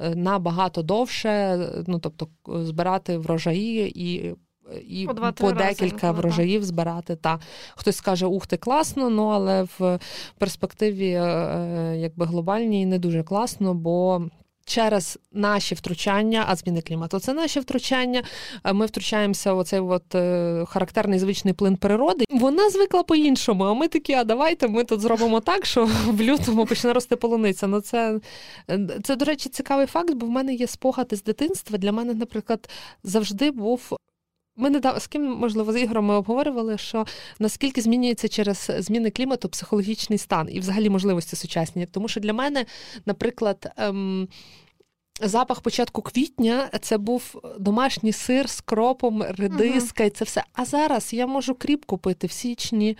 [0.00, 2.28] е, набагато довше, ну тобто
[2.64, 4.34] збирати врожаї і.
[4.88, 7.16] І по, по декілька рази, врожаїв збирати.
[7.16, 7.40] Та
[7.76, 9.98] хтось скаже, ух ти, класно, ну але в
[10.38, 14.22] перспективі е, е, якби глобальній не дуже класно, бо
[14.64, 18.22] Через наші втручання, а зміни клімату це наші втручання.
[18.72, 22.24] Ми втручаємося в оцей от е, характерний звичний плин природи.
[22.30, 23.64] Вона звикла по-іншому.
[23.64, 27.66] А ми такі, а давайте ми тут зробимо так, що в лютому почне рости полуниця.
[27.66, 28.20] Ну це,
[29.02, 31.78] це, до речі, цікавий факт, бо в мене є спогади з дитинства.
[31.78, 32.68] Для мене, наприклад,
[33.02, 33.96] завжди був.
[34.56, 37.06] Ми недавно з ким, можливо, з Ігорем ми обговорювали, що
[37.38, 41.86] наскільки змінюється через зміни клімату психологічний стан і взагалі можливості сучасні.
[41.86, 42.66] Тому що для мене,
[43.06, 44.28] наприклад, ем,
[45.24, 50.44] Запах початку квітня це був домашній сир з кропом, редиска і це все.
[50.52, 52.96] А зараз я можу кріп купити в січні.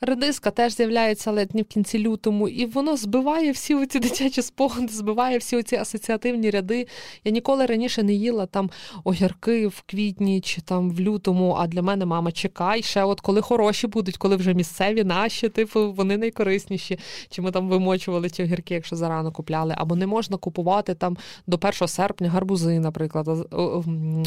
[0.00, 4.92] Редиска теж з'являється ледь не в кінці лютому, і воно збиває всі оці дитячі спогади,
[4.92, 6.86] збиває всі оці асоціативні ряди.
[7.24, 8.70] Я ніколи раніше не їла там
[9.04, 11.56] огірки в квітні чи там в лютому.
[11.58, 15.92] А для мене мама чекай, ще от коли хороші будуть, коли вже місцеві наші, типу,
[15.92, 16.98] вони найкорисніші.
[17.30, 21.58] Чи ми там вимочували ті огірки, якщо зарано купляли, або не можна купувати там до
[21.68, 23.26] 1 серпня гарбузи, наприклад,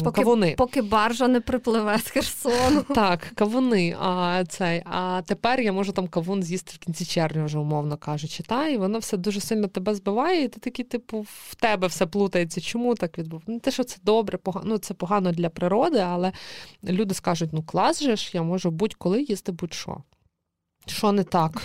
[0.04, 0.54] поки, кавуни.
[0.58, 2.82] Поки баржа не припливе з Херсону.
[2.94, 3.96] Так, кавуни.
[4.00, 8.42] А цей, а тепер я можу там кавун з'їсти в кінці червня, вже умовно кажучи.
[8.42, 12.06] Та, І воно все дуже сильно тебе збиває, і ти такий, типу, в тебе все
[12.06, 12.60] плутається.
[12.60, 13.52] Чому так відбувається?
[13.52, 16.32] Не те, що це добре, погано, ну це погано для природи, але
[16.84, 19.96] люди скажуть: ну клас же ж, я можу будь-коли їсти будь-що.
[20.86, 21.62] Що не так?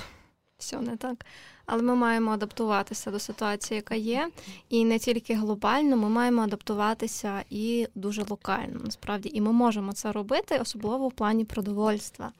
[0.57, 1.25] Все не так
[1.65, 4.29] але ми маємо адаптуватися до ситуації, яка є,
[4.69, 8.79] і не тільки глобально, ми маємо адаптуватися і дуже локально.
[8.83, 12.31] Насправді, і ми можемо це робити, особливо в плані продовольства.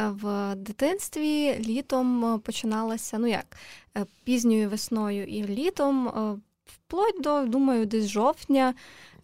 [0.00, 3.56] Е, в дитинстві літом починалося, ну як
[3.96, 8.74] е, пізньою весною і літом, е, вплоть до, думаю, десь жовтня.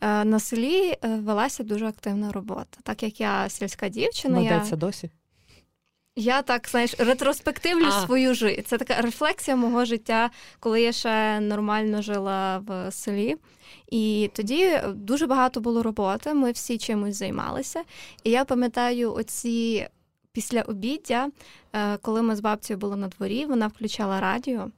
[0.01, 2.79] На селі велася дуже активна робота.
[2.83, 4.41] Так як я сільська дівчина.
[4.41, 4.77] Ведеться я...
[4.77, 5.11] досі?
[6.19, 8.07] Я так знаєш, ретроспективлю а.
[8.07, 8.63] свою життя.
[8.63, 13.37] Це така рефлексія мого життя, коли я ще нормально жила в селі.
[13.91, 16.35] І тоді дуже багато було роботи.
[16.35, 17.83] Ми всі чимось займалися.
[18.25, 19.89] І я пам'ятаю, оці
[20.33, 21.29] після обіддя,
[21.73, 24.71] е, коли ми з бабцею були на дворі, вона включала радіо.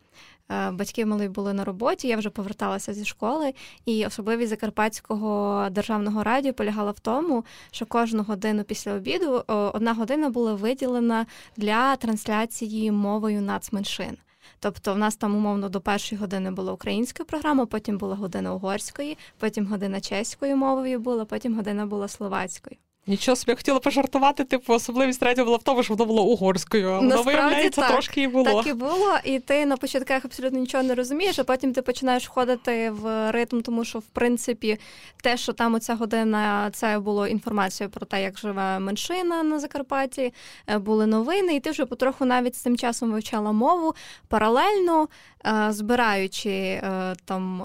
[0.51, 3.55] Е, батьки мали були на роботі, я вже поверталася зі школи,
[3.87, 10.31] і особливість Закарпатського державного радіо полягала в тому, що кожну годину після обіду одна година
[10.31, 14.17] була виділена для трансляції мовою нацменшин.
[14.61, 19.19] Тобто, в нас там умовно до першої години була українська програма, потім була година угорської,
[19.39, 22.77] потім година чеською мовою була, потім година була словацькою.
[23.09, 26.90] Нічого собі я хотіла пожартувати, типу, особливість радіо була в тому, що воно було угорською.
[26.90, 28.44] А воно виявляється, так, трошки і було.
[28.44, 32.27] Так і було, і ти на початках абсолютно нічого не розумієш, а потім ти починаєш
[32.27, 34.79] входити в ритм, тому що в принципі
[35.23, 40.35] те, що там оця година, це було інформація про те, як живе меншина на Закарпатті,
[40.66, 43.94] е, були новини, і ти вже потроху навіть з цим часом вивчала мову
[44.29, 45.09] паралельно
[45.47, 47.62] е, збираючи е, там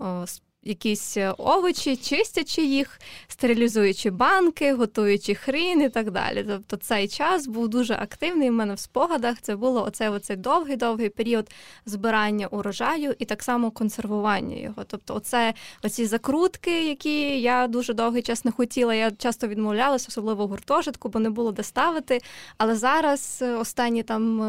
[0.63, 6.45] якісь е, овочі, чистячи їх, стерилізуючи банки, готуючи хрін і так далі.
[6.47, 9.41] Тобто цей час був дуже активний в мене в спогадах.
[9.41, 11.49] Це було оцей оцей довгий-довгий період
[11.85, 14.83] збирання урожаю і так само консервування його.
[14.87, 18.95] Тобто, оце оці закрутки, які я дуже довгий час не хотіла.
[18.95, 22.21] Я часто відмовлялася, особливо гуртожитку, бо не було де ставити.
[22.57, 24.41] Але зараз, е, останні там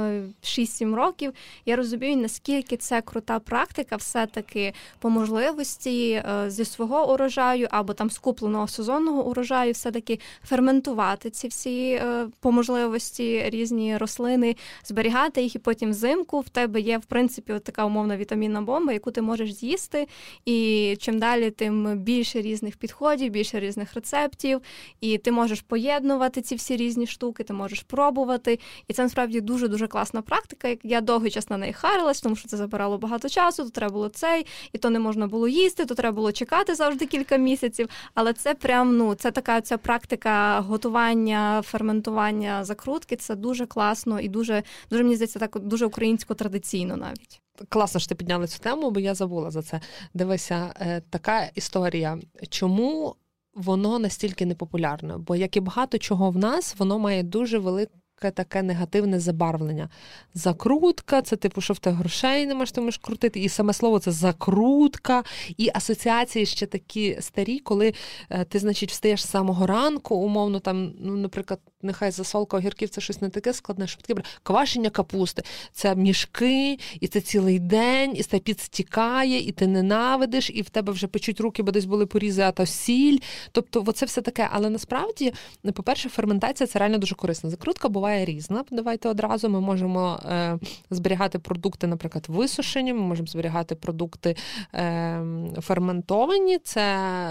[0.42, 1.32] 6-7 е, років,
[1.66, 6.03] я розумію, наскільки це крута практика, все-таки по можливості.
[6.12, 12.28] Е, зі свого урожаю або там скупленого сезонного урожаю, все таки ферментувати ці всі е,
[12.40, 17.64] по можливості різні рослини, зберігати їх, і потім взимку в тебе є в принципі от
[17.64, 20.08] така умовна вітамінна бомба, яку ти можеш з'їсти.
[20.44, 24.60] І чим далі, тим більше різних підходів, більше різних рецептів,
[25.00, 28.58] і ти можеш поєднувати ці всі різні штуки, ти можеш пробувати.
[28.88, 30.76] І це насправді дуже дуже класна практика.
[30.82, 34.08] Я довгий час на неї харилась, тому що це забирало багато часу, то треба було
[34.08, 37.88] цей, і то не можна було їсти то треба було чекати завжди кілька місяців.
[38.14, 43.16] Але це прям ну це така ця практика готування, ферментування закрутки.
[43.16, 47.40] Це дуже класно і дуже дуже мені здається, так дуже українсько традиційно навіть.
[47.68, 49.80] Класно, що ти підняла цю тему, бо я забула за це.
[50.14, 52.18] Дивися, е, така історія.
[52.48, 53.16] Чому
[53.54, 55.18] воно настільки непопулярне?
[55.18, 57.92] Бо як і багато чого в нас, воно має дуже велику
[58.30, 59.88] таке негативне забарвлення.
[60.34, 63.40] Закрутка, це типу, що в тебе грошей не ти можеш крутити.
[63.40, 65.24] І саме слово це закрутка,
[65.56, 67.94] і асоціації ще такі старі, коли
[68.30, 73.00] е, ти, значить, встаєш з самого ранку, умовно, там, ну, наприклад, нехай засолка огірків це
[73.00, 75.42] щось не таке складне, що таке квашення капусти.
[75.72, 80.92] Це мішки, і це цілий день, і це підстікає, і ти ненавидиш, і в тебе
[80.92, 83.18] вже печуть руки, бо десь були порізи, а то сіль.
[83.52, 84.48] Тобто, оце все таке.
[84.52, 85.32] Але насправді,
[85.74, 87.50] по-перше, ферментація це реально дуже корисна.
[87.50, 88.64] Закрутка буває різна.
[88.70, 90.58] Давайте одразу ми можемо е,
[90.90, 94.36] зберігати продукти, наприклад, висушені, ми можемо зберігати продукти
[94.74, 95.22] е,
[95.60, 96.58] ферментовані.
[96.58, 96.82] Це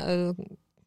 [0.07, 0.33] е,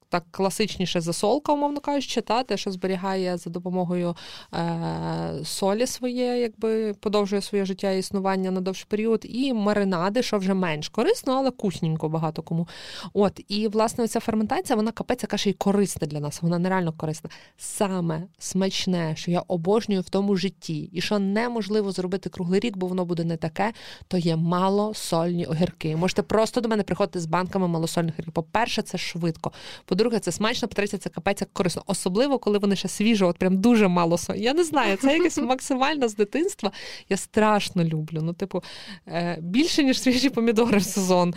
[0.09, 4.17] так класичніше засолка, умовно кажучи, та те, що зберігає за допомогою
[4.55, 10.39] е, солі своє, якби подовжує своє життя і існування на довший період, і маринади, що
[10.39, 12.69] вже менш корисно, але кусненько багато кому.
[13.13, 16.93] От, і власне ця ферментація, вона капець, яка ще й корисна для нас, вона нереально
[16.93, 17.31] корисна.
[17.57, 22.87] Саме смачне, що я обожнюю в тому житті, і що неможливо зробити круглий рік, бо
[22.87, 23.73] воно буде не таке,
[24.09, 25.97] то є малосольні огірки.
[25.97, 28.33] Можете просто до мене приходити з банками малосольних огірків.
[28.33, 29.53] По-перше, це швидко.
[29.97, 31.83] По-друге, це смачно, по-третє, це капець як корисно.
[31.87, 34.41] Особливо, коли вони ще свіжі, от прям дуже мало солі.
[34.43, 36.73] Я не знаю, це якесь максимально з дитинства.
[37.09, 38.21] Я страшно люблю.
[38.23, 38.63] Ну, типу,
[39.09, 41.35] е, більше, ніж свіжі помідори в сезон.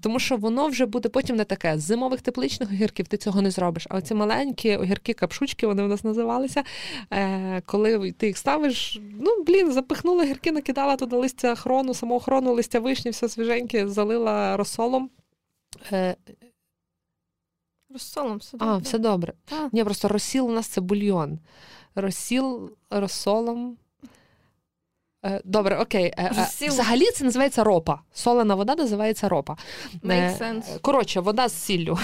[0.00, 1.78] Тому що воно вже буде потім не таке.
[1.78, 3.86] З зимових тепличних огірків ти цього не зробиш.
[3.90, 6.62] А оці маленькі огірки-капшучки, вони у нас називалися.
[7.12, 12.52] Е, коли ти їх ставиш, ну, блін, запихнула огірки, накидала туди листя хрону, самого хрону,
[12.52, 15.10] листя вишні, все свіженьке, залила розсолом.
[17.92, 18.74] Розсолом все добре.
[18.74, 19.32] А, все добре.
[19.72, 21.38] Ні, просто розсіл у нас це бульйон.
[21.94, 23.76] Розсіл розсолом.
[25.24, 26.12] Е, добре, окей.
[26.16, 27.98] Е, е, взагалі це називається ропа.
[28.14, 29.56] Солена вода називається ропа.
[30.04, 30.80] Make sense.
[30.80, 31.98] Коротше, вода з сіллю.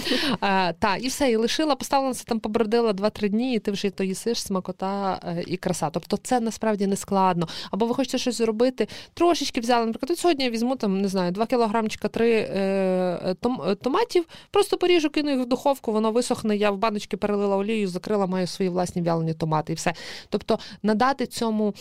[0.78, 4.42] Та, і все, і лишила, поставила там, побродила 2-3 дні, і ти вже то їсиш,
[4.42, 5.90] смакота і краса.
[5.90, 7.48] Тобто це насправді не складно.
[7.70, 11.46] Або ви хочете щось зробити, трошечки взяли, наприклад, сьогодні я візьму там, не знаю, 2
[11.46, 13.36] кілограмчика 3
[13.82, 18.26] томатів, просто поріжу, кину їх в духовку, воно висохне, я в баночки перелила олію, закрила,
[18.26, 19.94] маю свої власні вялені томати і все.
[20.28, 21.74] Тобто надати цьому,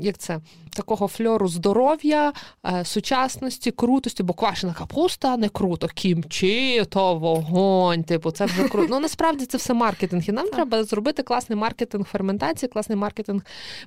[0.00, 2.32] як це такого фльору здоров'я,
[2.66, 5.88] е, сучасності, крутості, бо квашена капуста не круто.
[5.94, 8.04] Кімчі, то вогонь.
[8.04, 8.88] Типу, це вже круто.
[8.90, 10.24] Ну насправді це все маркетинг.
[10.28, 10.54] І нам так.
[10.54, 13.42] треба зробити класний маркетинг ферментації, класний маркетинг.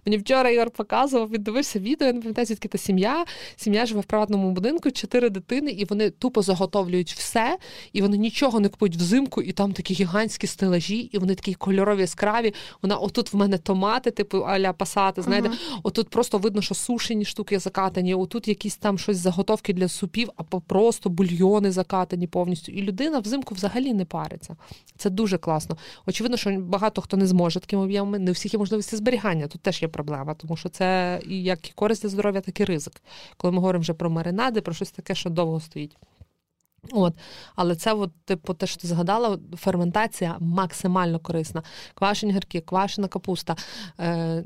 [0.06, 2.08] Мені вчора Ігор показував, він дивився відео.
[2.08, 3.26] Я не пам'ятаю, звідки та сім'я.
[3.56, 7.58] Сім'я живе в приватному будинку, чотири дитини, і вони тупо заготовлюють все,
[7.94, 12.02] і вони нічого не купують взимку, і там такі гігантські стелажі, і вони такі кольорові
[12.02, 12.54] яскраві.
[12.82, 15.22] Вона отут в мене томати, типу аля пасати.
[15.22, 15.80] Знаєте, uh-huh.
[15.84, 20.62] отут просто видно, що сушені штуки закатані, отут якісь там щось заготовки для супів, або
[20.62, 22.72] просто бульйони закатані повністю.
[22.72, 24.56] І людина взимку взагалі не париться.
[24.98, 25.78] Це дуже класно.
[26.06, 29.48] Очевидно, що багато хто не зможе таким об'ємами, не у всіх є можливості зберігання.
[29.48, 32.66] Тут теж є проблема, тому що це і як і користь для здоров'я, так і
[32.66, 32.94] ризик.
[33.38, 35.98] Коли ми говоримо вже про маринади, про щось таке, що довго стоїть.
[36.92, 37.14] От,
[37.56, 41.64] Але це, от, типу, те, що ти згадала, ферментація максимально корисна.
[41.94, 43.56] Квашені гірки, квашена капуста,
[44.00, 44.44] е,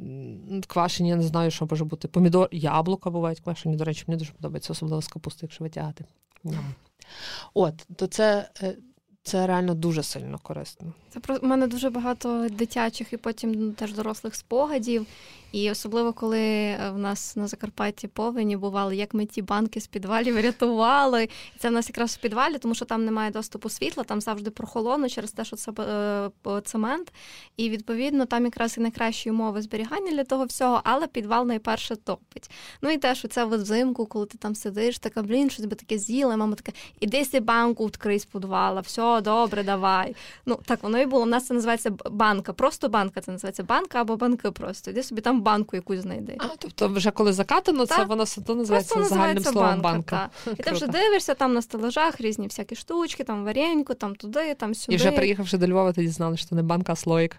[0.68, 2.08] квашені, я не знаю, що може бути.
[2.08, 6.06] Помідор, яблука бувають квашені, до речі, мені дуже подобається, особливо з капусти, якщо витягати.
[7.54, 8.76] От, то це е,
[9.24, 10.94] це реально дуже сильно корисно.
[11.10, 15.06] Це про мене дуже багато дитячих і потім ну, теж дорослих спогадів.
[15.52, 19.88] І особливо, коли е, в нас на Закарпатті повені бували, як ми ті банки з
[19.88, 21.24] підвалів рятували.
[21.56, 24.50] І це в нас якраз в підвалі, тому що там немає доступу світла, там завжди
[24.50, 25.72] прохолодно через те, що це
[26.48, 27.14] е, цемент.
[27.58, 32.52] І відповідно там якраз і найкращі умови зберігання для того всього, але підвал найперше топить.
[32.82, 36.38] Ну і теж оце взимку, коли ти там сидиш, така блін, щось би таке з'їла.
[36.38, 40.16] Мама така, іди си банку відкрий з підвала, все добре, давай.
[40.46, 41.24] Ну так воно і було.
[41.24, 43.22] У нас це називається банка, просто банка.
[43.22, 44.92] Це називається банка або банки просто.
[44.92, 46.36] Іди собі там банку якусь знайди.
[46.40, 50.30] А, Тобто, вже коли закатано, це воно то називається Просто загальним називається словом банка.
[50.46, 50.60] банка.
[50.60, 54.76] І ти вже дивишся там на стелажах різні всякі штучки, там вареньку, там туди, там
[54.76, 54.94] сюди.
[54.94, 57.38] І вже приїхавши до Львова, тоді знали, що не банка, а слоїк.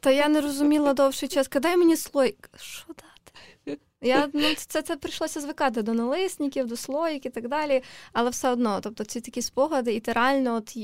[0.00, 1.48] Та я не розуміла довший час.
[1.62, 2.50] Дай мені слоїк.
[2.56, 3.80] Що дати?
[4.02, 7.82] Я ну це це прийшлося звикати до налисників, до слоїк і так далі.
[8.12, 10.76] Але все одно, тобто ці такі спогади, і ти реально от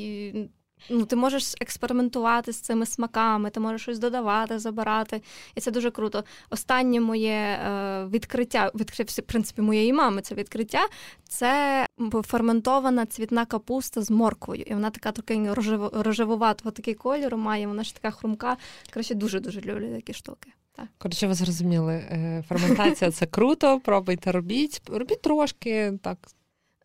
[0.90, 5.22] ну, ти можеш експериментувати з цими смаками, ти можеш щось додавати, забирати.
[5.54, 6.24] І це дуже круто.
[6.50, 10.88] Останнє моє е, відкриття, відкрив, в принципі, моєї мами це відкриття.
[11.28, 11.86] Це
[12.24, 14.62] ферментована цвітна капуста з морквою.
[14.66, 15.52] І вона така трохи
[15.92, 18.56] рожевуватого такий кольору має, вона ж така хрумка.
[18.92, 20.50] Коротше, дуже-дуже люблю такі штуки.
[20.76, 20.86] Так.
[20.98, 26.18] Коротше, ви зрозуміли, е, ферментація це круто, пробуйте, робіть, робіть трошки так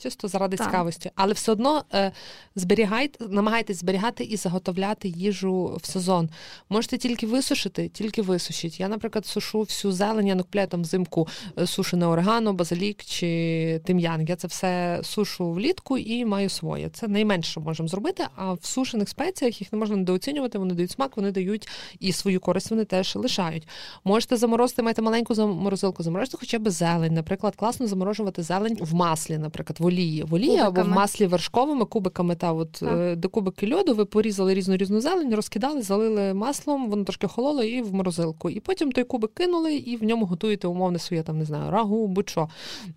[0.01, 0.67] чисто заради так.
[0.67, 2.11] цікавості, але все одно е,
[2.55, 6.29] зберігайте, намагайтесь зберігати і заготовляти їжу в сезон.
[6.69, 8.79] Можете тільки висушити, тільки висушіть.
[8.79, 13.81] Я, наприклад, сушу всю зелень, я не купляю там взимку е, сушене орегано, базилік чи
[13.85, 14.25] тим'ян.
[14.27, 16.89] Я це все сушу влітку і маю своє.
[16.89, 18.23] Це найменше, що можемо зробити.
[18.35, 21.67] А в сушених спеціях їх не можна недооцінювати, вони дають смак, вони дають
[21.99, 23.67] і свою користь вони теж лишають.
[24.03, 27.13] Можете заморозити, маєте маленьку заморозилку, заморозити хоча б зелень.
[27.13, 31.85] Наприклад, класно заморожувати зелень в маслі, наприклад, в олії, в олії або в маслі вершковими
[31.85, 32.35] кубиками.
[32.35, 32.99] Та от так.
[32.99, 37.63] Е, до кубики льоду ви порізали різну різну зелень, розкидали, залили маслом, воно трошки хололо
[37.63, 38.49] і в морозилку.
[38.49, 42.07] І потім той кубик кинули, і в ньому готуєте умовне своє там не знаю, рагу,
[42.07, 42.49] будь-що.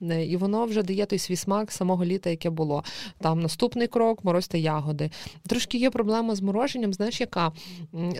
[0.03, 2.85] Е, і воно вже дає той свій смак самого літа, яке було.
[3.21, 5.11] Там наступний крок морозьте ягоди.
[5.47, 7.53] Трошки є проблема з мороженням, знаєш, яка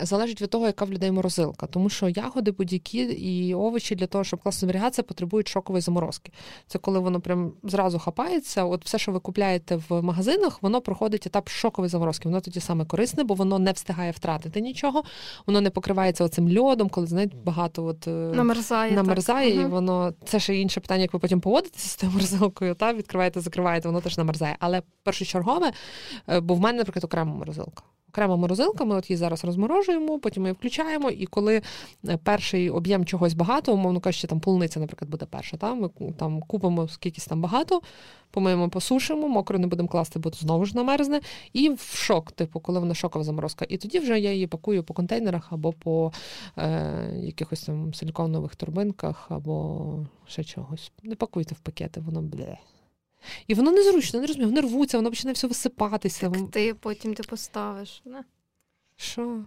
[0.01, 1.67] залежить від того, яка в людей морозилка.
[1.67, 6.31] Тому що ягоди будь-які і овочі для того, щоб класно зберігатися, потребують шокової заморозки.
[6.67, 11.27] Це коли воно прям зразу хапається от все, що ви купляєте в магазинах, воно проходить
[11.27, 12.29] етап шокової заморозки.
[12.29, 15.03] Воно тоді саме корисне, бо воно не встигає втратити нічого,
[15.47, 19.61] воно не покривається оцим льодом, коли знаєте, багато от намерзає, намерзає, так.
[19.61, 23.41] і воно це ще інше питання, як ви потім поводитеся з тою морозилкою, та відкриваєте,
[23.41, 24.55] закриваєте, воно теж намерзає.
[24.59, 25.71] Але першочергове,
[26.29, 27.83] е, бо в мене, наприклад, окрема морозилка
[28.15, 31.61] окрема морозилка, ми от її зараз розморожуємо, потім ми її включаємо, і коли
[32.07, 35.57] е, перший об'єм чогось багато, умовно кажучи, там полуниця, наприклад, буде перша.
[35.57, 35.73] Та?
[35.73, 37.81] Ми там купимо скількись там багато,
[38.31, 41.21] помиємо, посушимо, мокро не будемо класти, бо знову ж намерзне.
[41.53, 43.65] І в шок, типу, коли вона шокова заморозка.
[43.69, 46.11] І тоді вже я її пакую по контейнерах або по
[46.57, 49.85] е, якихось там силіконових турбинках, або
[50.27, 50.91] ще чогось.
[51.03, 52.57] Не пакуйте в пакети, воно бле.
[53.47, 56.29] І воно незручно, не розумію, вони рвуться, воно починає все висипатися.
[56.29, 58.01] Так Ти потім ти поставиш.
[58.05, 58.23] Не?
[58.97, 59.39] Що?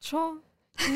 [0.00, 0.36] Що?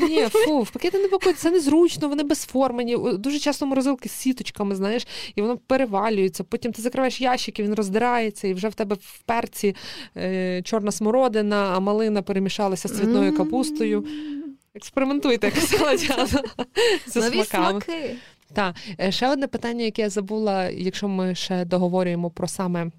[0.01, 2.97] Ні, фу, в пакети не пакують, це незручно, вони безформені.
[2.97, 6.43] Дуже часто морозилки з сіточками, знаєш, і воно перевалюється.
[6.43, 9.75] Потім ти закриваєш ящик, і він роздирається, і вже в тебе в перці
[10.17, 14.05] е, чорна смородина, а малина перемішалася з цвітною капустою.
[14.73, 15.55] Експериментуйте, як
[17.15, 18.15] Нові смаки.
[18.53, 22.91] Так, е, ще одне питання, яке я забула, якщо ми ще договорюємо про саме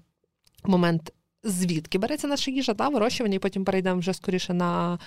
[0.63, 1.13] момент.
[1.43, 4.99] Звідки береться наша їжа та вирощування, і потім перейдемо вже скоріше на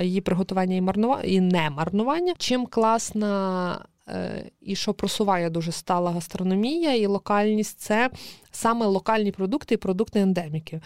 [0.00, 2.34] її приготування і марнування і не марнування.
[2.38, 8.10] Чим класна е, і що просуває дуже стала гастрономія і локальність, це
[8.50, 10.80] саме локальні продукти і продукти ендеміки.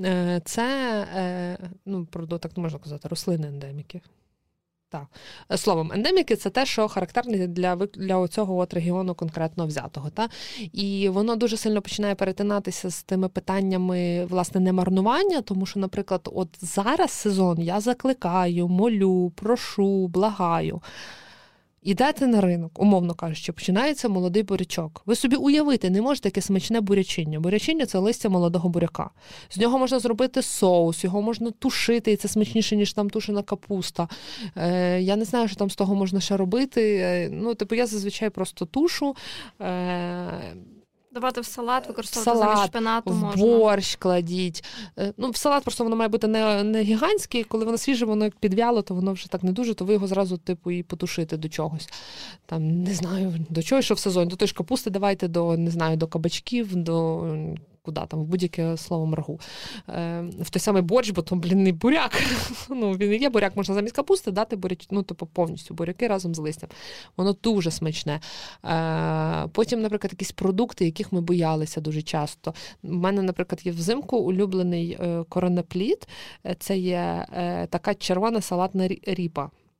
[0.00, 0.66] Е, це
[1.86, 2.06] ну,
[2.40, 4.00] так не можна казати, рослини ендеміки.
[4.90, 5.06] Так.
[5.56, 10.10] Словом, ендеміки це те, що характерне для для цього от регіону конкретно взятого.
[10.10, 10.28] Та?
[10.72, 16.48] І воно дуже сильно починає перетинатися з тими питаннями власне немарнування, тому що, наприклад, от
[16.60, 20.82] зараз сезон я закликаю, молю, прошу, благаю.
[21.82, 25.02] Ідете на ринок, умовно кажучи, починається молодий бурячок.
[25.06, 27.40] Ви собі уявити не можете таке смачне бурячиння.
[27.40, 29.10] Бурячиння це листя молодого буряка.
[29.50, 34.08] З нього можна зробити соус, його можна тушити, і це смачніше, ніж там тушена капуста.
[34.56, 36.96] Е, Я не знаю, що там з того можна ще робити.
[36.96, 39.16] Е, ну, типу, я зазвичай просто тушу.
[39.60, 40.54] Е,
[41.20, 43.46] Давати в салат, використовувати салат, замість шпинату в можна.
[43.46, 44.64] борщ кладіть.
[44.98, 48.24] Е, Ну, в салат просто воно має бути не, не гігантський, коли воно свіже, воно
[48.24, 51.36] як підв'яло, то воно вже так не дуже, то ви його зразу, типу, і потушити
[51.36, 51.88] до чогось.
[52.46, 55.70] Там, не знаю, до чого, що в сезоні, До тої ж капусти давайте до, не
[55.70, 57.24] знаю, до кабачків, до
[57.88, 59.40] куди там, в будь-яке слово мрагу.
[59.88, 62.22] Е, в той самий борщ, бо то, блін, не буряк.
[62.68, 66.38] ну, він є буряк, можна замість капусти дати буряч, ну, типу, повністю буряки разом з
[66.38, 66.70] листям.
[67.16, 68.20] Воно дуже смачне.
[68.64, 72.54] Е, потім, наприклад, якісь продукти, яких ми боялися дуже часто.
[72.82, 76.08] У мене, наприклад, є взимку улюблений е, коронеплід.
[76.46, 79.14] Е, Це є е, така червона салатна рі-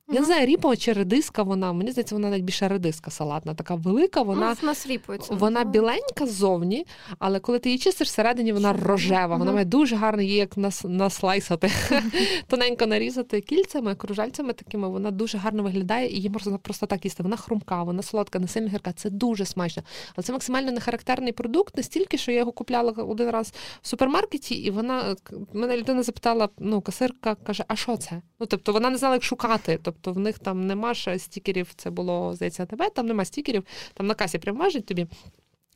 [0.09, 0.13] ріпа.
[0.13, 1.73] Я не знаю, ріпа чи редиска вона.
[1.73, 4.55] Мені здається, вона навіть більше редиска салатна, така велика, вона.
[4.87, 5.35] Ріпується.
[5.35, 6.85] Вона біленька ззовні,
[7.19, 9.35] але коли ти її чистиш, всередині вона рожева.
[9.35, 11.71] Вона має дуже гарно її як нас, наслайсати,
[12.47, 14.89] тоненько нарізати кільцями, кружальцями такими.
[14.89, 17.23] Вона дуже гарно виглядає і її можна просто так їсти.
[17.23, 18.93] Вона хрумка, вона солодка, не сильно гірка.
[18.93, 19.83] Це дуже смачно.
[20.15, 24.69] Але це максимально нехарактерний продукт, настільки, що я його купляла один раз в супермаркеті, і
[24.69, 25.15] вона
[25.53, 28.21] мене людина запитала: ну, касирка каже, а що це?
[28.39, 29.79] Ну тобто вона не знала, як шукати.
[29.83, 31.73] Тобто в них там нема ще стікерів.
[31.75, 32.89] Це було здається тебе.
[32.89, 33.63] Там нема стікерів.
[33.93, 35.07] Там на касі прям важить тобі.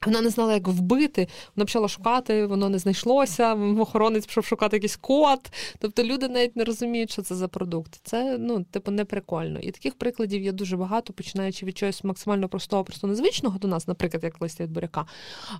[0.05, 3.53] Вона не знала, як вбити, вона почала шукати, воно не знайшлося.
[3.79, 5.39] Охоронець пішов шукати якийсь код.
[5.79, 7.99] Тобто люди навіть не розуміють, що це за продукт.
[8.03, 9.59] Це ну, типу, не прикольно.
[9.59, 13.87] І таких прикладів є дуже багато, починаючи від чогось максимально простого, просто незвичного до нас,
[13.87, 15.05] наприклад, як листя від буряка,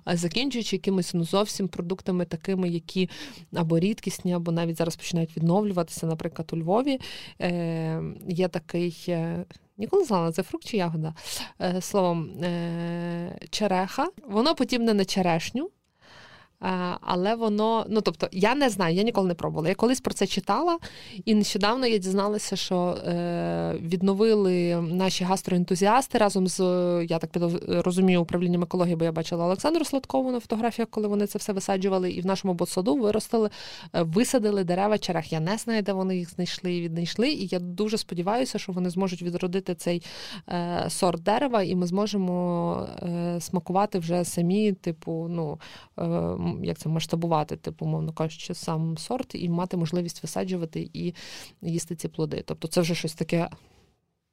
[0.04, 3.10] а закінчуючи якимись ну зовсім продуктами, такими, які
[3.54, 6.06] або рідкісні, або навіть зараз починають відновлюватися.
[6.06, 7.00] Наприклад, у Львові
[7.40, 9.14] е, є такий.
[9.76, 11.14] Ніколи не знала, це фрукт чи ягода.
[11.60, 14.06] Е, словом, е, череха.
[14.28, 15.70] Воно подібне на черешню.
[16.64, 19.68] Е, Але воно, ну тобто, я не знаю, я ніколи не пробувала.
[19.68, 20.78] Я колись про це читала,
[21.24, 26.60] і нещодавно я дізналася, що е, відновили наші гастроентузіасти разом з
[27.08, 27.30] я так
[27.68, 32.10] розумію управлінням екології, бо я бачила Олександру Сладкову на фотографіях, коли вони це все висаджували,
[32.10, 33.50] і в нашому ботсаду виростили,
[33.94, 35.32] е, висадили дерева черех.
[35.32, 37.28] Я не знаю, де вони їх знайшли і віднайшли.
[37.28, 40.02] І я дуже сподіваюся, що вони зможуть відродити цей
[40.88, 42.88] сорт дерева, і ми зможемо
[43.40, 45.58] смакувати вже самі, типу, ну
[46.62, 51.14] як це масштабувати, типу, умовно кажучи, сам сорт, і мати можливість висаджувати і
[51.62, 52.42] їсти ці плоди.
[52.46, 53.48] Тобто, це вже щось таке.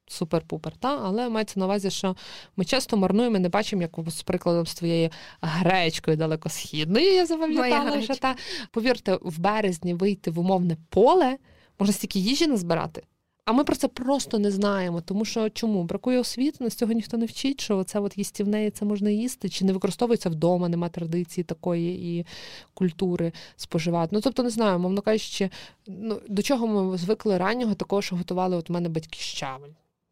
[0.07, 2.15] Супер-пупер, та але мається на увазі, що
[2.55, 5.09] ми часто марнуємо, не бачимо, як з прикладом з твоєю
[5.41, 7.13] гречкою далекосхідною.
[7.13, 8.35] Я запам'ятала, що та
[8.71, 11.37] повірте, в березні вийти в умовне поле,
[11.79, 13.03] можна стільки їжі назбирати.
[13.51, 15.01] А ми про це просто не знаємо.
[15.01, 15.83] Тому що чому?
[15.83, 19.65] Бракує освіти, нас цього ніхто не вчить, що це от їстівне це можна їсти, чи
[19.65, 22.25] не використовується вдома, нема традиції такої і
[22.73, 24.09] культури споживати.
[24.11, 25.49] Ну тобто не знаю, мовно кажучи,
[25.87, 29.71] ну до чого ми звикли раннього, такого, що готували от у мене батьки щавель.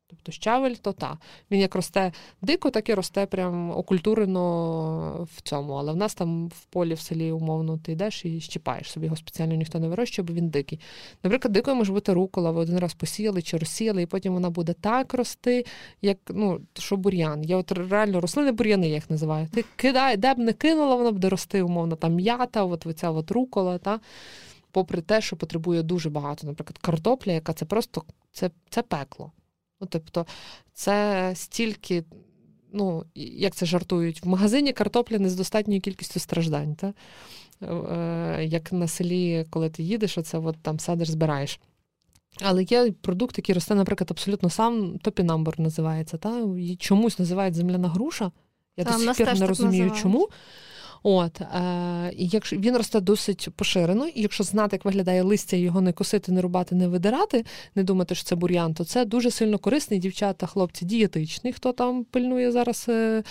[0.10, 1.18] Тобто щавель то та.
[1.52, 5.74] Він як росте дико, так і росте прям окультурено в цьому.
[5.74, 9.16] Але в нас там в полі в селі, умовно, ти йдеш і щіпаєш собі його
[9.16, 10.80] спеціально ніхто не вирощує, бо він дикий.
[11.24, 14.74] Наприклад, дикою може бути рукола, ви один раз посіяли чи розсіяли, і потім вона буде
[14.74, 15.66] так рости,
[16.02, 17.44] як ну, що бур'ян.
[17.44, 19.48] Я от реально рослини бур'яни, я їх називаю.
[19.54, 23.32] Ти кидай, де б не кинула, вона буде рости, умовно, там м'ята, от оця от
[23.32, 23.78] рукола.
[23.78, 24.00] Та?
[24.72, 29.32] Попри те, що потребує дуже багато, наприклад, картопля, яка це просто це, це пекло.
[29.82, 30.26] Ну, тобто,
[30.74, 32.04] це стільки,
[32.74, 36.76] ну, як це жартують, в магазині картопля не з достатньою кількістю страждань.
[36.76, 36.94] Та?
[37.62, 41.60] Е, Як на селі, коли ти їдеш, оце от там садиш, збираєш.
[42.42, 46.18] Але є продукт, який росте, наприклад, абсолютно сам топінамбур називається.
[46.18, 46.40] Та?
[46.60, 48.32] І чомусь називають земляна груша.
[48.78, 50.02] Я до сих пір не розумію, називають.
[50.02, 50.30] чому.
[51.04, 55.94] От, е, якщо він росте досить поширено, і якщо знати, як виглядає листя, його не
[55.94, 57.46] косити, не рубати, не видирати,
[57.76, 62.04] не думати, що це бур'ян, то це дуже сильно корисний дівчата, хлопці, дієтичний, хто там
[62.04, 63.24] пильнує зараз е,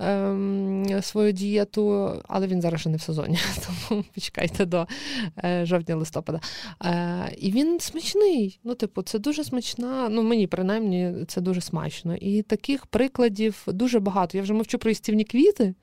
[0.00, 3.38] е, свою дієту, але він зараз ще не в сезоні,
[3.88, 4.86] тому почекайте до
[5.44, 6.40] е, жовтня-листопада.
[6.84, 8.60] Е, і він смачний.
[8.64, 10.08] Ну, типу, це дуже смачна.
[10.08, 12.16] Ну, мені принаймні це дуже смачно.
[12.16, 14.38] І таких прикладів дуже багато.
[14.38, 15.74] Я вже мовчу про їстівні квіти.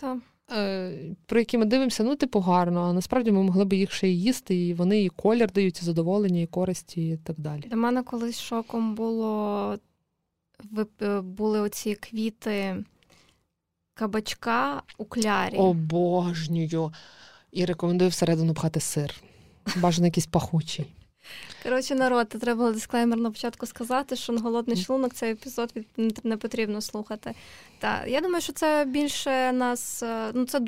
[0.00, 0.16] Та.
[0.52, 0.92] Е,
[1.26, 4.22] про які ми дивимося, ну, типу, гарно, а насправді ми могли б їх ще й
[4.22, 7.60] їсти, і вони і колір дають, і задоволення, і користі, і так далі.
[7.60, 9.78] Для мене колись шоком було
[11.02, 12.84] е, були оці квіти
[13.94, 15.56] кабачка у клярі.
[15.56, 16.92] Обожнюю.
[17.52, 19.14] І рекомендую всередину пхати сир.
[19.76, 20.86] Бажано якийсь пахучий.
[21.62, 25.74] Коротше, народ, треба було дисклеймер на початку сказати, що на голодний шлунок цей епізод
[26.24, 27.34] не потрібно слухати.
[27.78, 30.02] Та я думаю, що це більше нас.
[30.02, 30.60] Е, ну це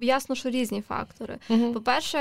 [0.00, 1.38] ясно, що різні фактори.
[1.48, 1.72] Угу.
[1.72, 2.18] По-перше,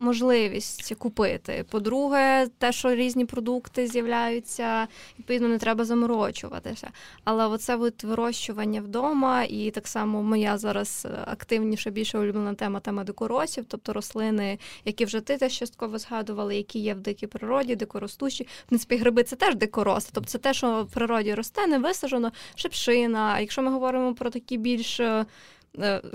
[0.00, 1.64] можливість купити.
[1.70, 4.86] По-друге, те, що різні продукти з'являються,
[5.18, 6.90] відповідно, не треба заморочуватися.
[7.24, 13.04] Але оце от вирощування вдома, і так само моя зараз активніша, більше улюблена тема тема
[13.04, 18.44] дикоросів, тобто рослини, які вже ти теж частково згадували, які є в дикій природі, дикоростущі.
[18.44, 22.32] В принципі, гриби це теж дикороси, тобто це те, що в природі росте, не висаджено,
[22.54, 23.32] шипшина.
[23.34, 25.26] А якщо ми говоримо про такі більш Е,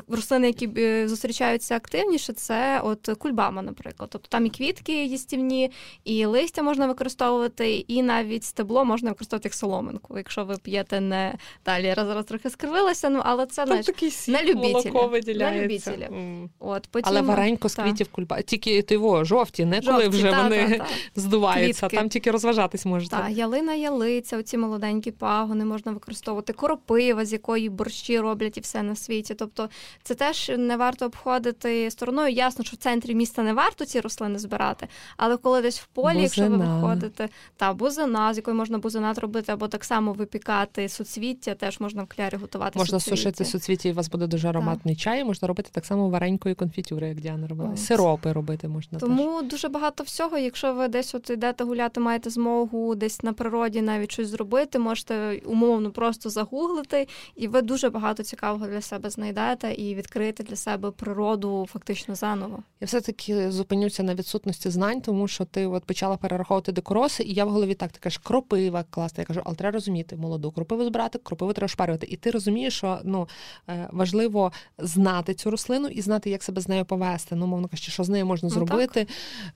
[0.08, 4.10] рослини, які е, зустрічаються активніше, це от кульбама, наприклад.
[4.12, 5.72] Тобто там і квітки їстівні,
[6.04, 10.18] і листя можна використовувати, і навіть стебло можна використовувати як соломинку.
[10.18, 11.36] Якщо ви п'єте не
[11.66, 13.88] далі, я зараз трохи скривилася, ну але це знаєш,
[14.28, 15.52] на любителя.
[15.52, 16.08] На любителя.
[16.08, 16.50] Mm.
[16.60, 18.42] От, потім, але варенько з квітів кульба.
[18.42, 20.86] Тільки тиво, жовті, не коли вже та, вони та, та.
[21.16, 21.98] здуваються, Квітки.
[21.98, 23.16] там тільки розважатись можете.
[23.16, 28.84] Так, ялина, ялиця, оці молоденькі пагони можна використовувати, коропива, з якої борщі роблять і все
[28.84, 29.34] на світі.
[29.46, 29.74] Тобто
[30.04, 32.34] це теж не варто обходити стороною.
[32.34, 34.88] Ясно, що в центрі міста не варто ці рослини збирати,
[35.18, 36.22] але коли десь в полі, бузина.
[36.22, 41.56] якщо ви виходите, та бузина, з якої можна бузинат робити, або так само випікати суцвіття,
[41.56, 42.80] теж можна в клярі готувати.
[42.80, 43.18] Можна суцвіття.
[43.18, 45.02] сушити суцвіття, і у вас буде дуже ароматний так.
[45.02, 45.24] чай.
[45.24, 47.70] Можна робити так само варенької конфітюри, як Діана робила.
[47.74, 47.86] Ось.
[47.86, 49.00] Сиропи робити можна.
[49.00, 49.50] Тому теж.
[49.50, 50.38] дуже багато всього.
[50.38, 55.42] Якщо ви десь от йдете гуляти, маєте змогу десь на природі навіть щось зробити, можете
[55.46, 59.35] умовно просто загуглити, і ви дуже багато цікавого для себе знайдете
[59.78, 62.64] і відкрити для себе природу фактично заново.
[62.82, 67.34] Я все таки зупинюся на відсутності знань, тому що ти от почала перераховувати декороси, і
[67.34, 69.22] я в голові так ти кажеш, кропива класна.
[69.22, 72.08] Я кажу, але треба розуміти молоду кропиву збирати, кропиву треба шпарювати.
[72.10, 73.28] І ти розумієш, що ну
[73.70, 77.36] е, важливо знати цю рослину і знати, як себе з нею повести.
[77.36, 79.08] Ну, мовно кажучи, що з нею можна ну, зробити.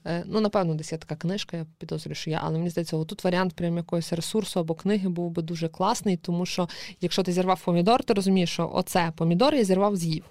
[0.02, 0.24] Так.
[0.26, 3.54] Ну, напевно, десь є така книжка, я підозрюю, що я, але мені здається, тут варіант
[3.54, 6.68] прям якогось ресурсу або книги був би дуже класний, тому що
[7.00, 10.24] якщо ти зірвав помідор, ти розумієш, що оце помідор я зірвав з'їв.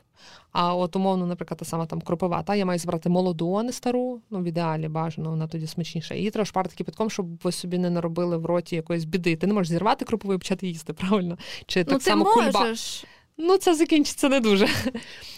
[0.52, 3.72] А от умовно, наприклад, та сама там кропива, та я маю збирати молоду, а не
[3.72, 4.22] стару.
[4.30, 6.16] Ну, в ідеалі бажано, вона тоді смачніша.
[6.16, 9.36] Її треба шпарити кипятком, щоб ви собі не наробили в роті якоїсь біди.
[9.36, 11.38] Ти не можеш зірвати кропову і почати їсти, правильно?
[11.66, 12.60] Чи так ну, само ти кульба.
[12.60, 13.06] можеш.
[13.38, 14.68] Ну, це закінчиться не дуже.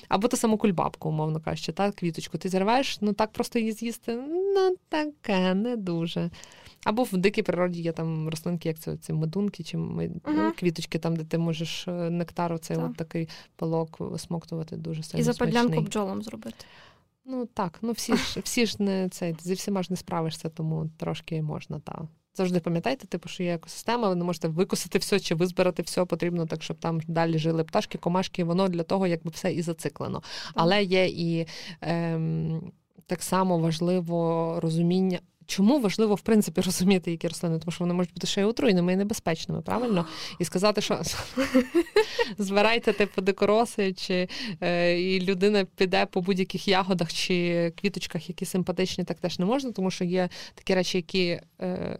[0.10, 4.20] Або ту саму кульбабку, умовно кажучи, та квіточку ти зірваєш, ну так просто її з'їсти.
[4.56, 6.30] Ну, таке, не дуже.
[6.84, 10.12] Або в дикій природі є там рослинки, як це ці медунки, чи мед...
[10.12, 15.22] uh квіточки, там, де ти можеш е, нектар, оцей от такий пилок смоктувати дуже сильно.
[15.22, 16.66] І западлянку бджолом зробити.
[17.26, 20.90] Ну так, ну всі ж всі ж не це зі всіма ж не справишся, тому
[20.98, 22.02] трошки можна, так.
[22.34, 26.46] Завжди пам'ятайте, типу, що є екосистема, ви не можете викосити все чи визбирати все потрібно,
[26.46, 30.24] так щоб там далі жили пташки, комашки, воно для того, якби все і зациклено.
[30.54, 31.48] Але є і
[31.82, 32.72] ем,
[33.06, 35.20] так само важливо розуміння.
[35.52, 38.94] Чому важливо в принципі розуміти, які рослини, тому що вони можуть бути ще й отруйними
[38.94, 40.06] і небезпечними, правильно?
[40.40, 41.02] І сказати, що
[42.38, 44.28] збирайте типу декороси, чи
[44.62, 49.72] е, і людина піде по будь-яких ягодах чи квіточках, які симпатичні, так теж не можна,
[49.72, 52.00] тому що є такі речі, які е,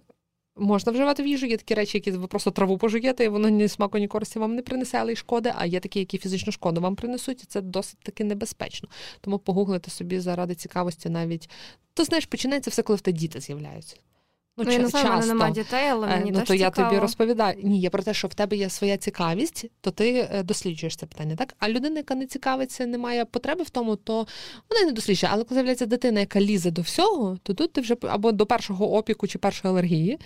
[0.56, 3.68] Можна вживати в їжу, є такі речі, які ви просто траву пожуєте, і воно ні
[3.68, 6.82] смаку, ні користі вам не принесе, але й шкоди, а є такі, які фізичну шкоду
[6.82, 8.90] вам принесуть, і це досить таки небезпечно.
[9.22, 11.50] Тому погуглити собі заради цікавості навіть.
[11.94, 13.98] То знаєш, починається все, коли в те діти з'являються.
[14.58, 16.54] Ну, ну, я не знаю, в мене немає дітей, але е, мені ну, теж то
[16.54, 16.82] цікаво.
[16.82, 17.58] я тобі розповідаю.
[17.64, 21.06] Ні, я про те, що в тебе є своя цікавість, то ти е, досліджуєш це
[21.06, 21.56] питання, так?
[21.60, 24.28] А людина, яка не цікавиться, не має потреби в тому, то
[24.70, 25.32] вона не досліджує.
[25.34, 28.94] Але коли з'являється дитина, яка лізе до всього, то тут ти вже або до першого
[28.94, 30.20] опіку чи першої алергії,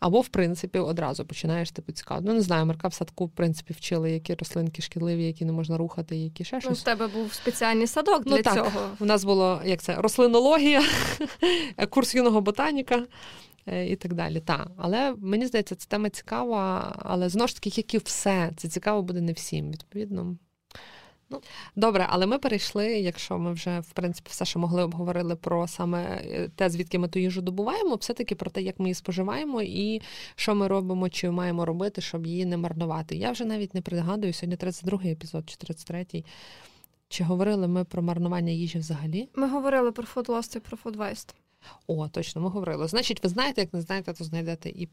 [0.00, 2.20] або, в принципі, одразу починаєш типу цікаво.
[2.24, 5.76] Ну, не знаю, Марка в садку, в принципі, вчили, які рослинки шкідливі, які не можна
[5.78, 6.70] рухати, які ще щось.
[6.70, 8.54] Ну, в тебе був спеціальний садок для ну, так.
[8.54, 8.88] цього.
[9.00, 10.82] У нас було як це рослинологія,
[11.90, 13.02] курс юного ботаніка.
[13.66, 14.40] Е, і так далі.
[14.40, 14.66] Та.
[14.76, 19.02] Але мені здається, ця тема цікава, але знову ж таки, як і все, це цікаво
[19.02, 19.70] буде не всім.
[19.70, 20.36] Відповідно.
[21.32, 21.40] Ну,
[21.76, 26.04] Добре, але ми перейшли, якщо ми вже, в принципі, все, що могли обговорили про саме
[26.04, 30.02] е, те, звідки ми ту їжу добуваємо, все-таки про те, як ми її споживаємо і
[30.34, 33.16] що ми робимо, чи маємо робити, щоб її не марнувати.
[33.16, 36.24] Я вже навіть не пригадую, сьогодні 32-й епізод чи 33-й.
[37.08, 39.28] Чи говорили ми про марнування їжі взагалі?
[39.34, 41.34] Ми говорили про loss і про waste.
[41.86, 42.88] О, точно, ми говорили.
[42.88, 44.88] Значить, ви знаєте, як не знаєте, то знайдете і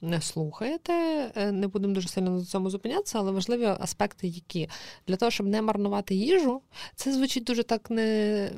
[0.00, 0.92] послухаєте.
[1.36, 4.68] Е, не будемо дуже сильно на цьому зупинятися, але важливі аспекти, які
[5.06, 6.62] для того, щоб не марнувати їжу,
[6.94, 8.50] це звучить дуже так не.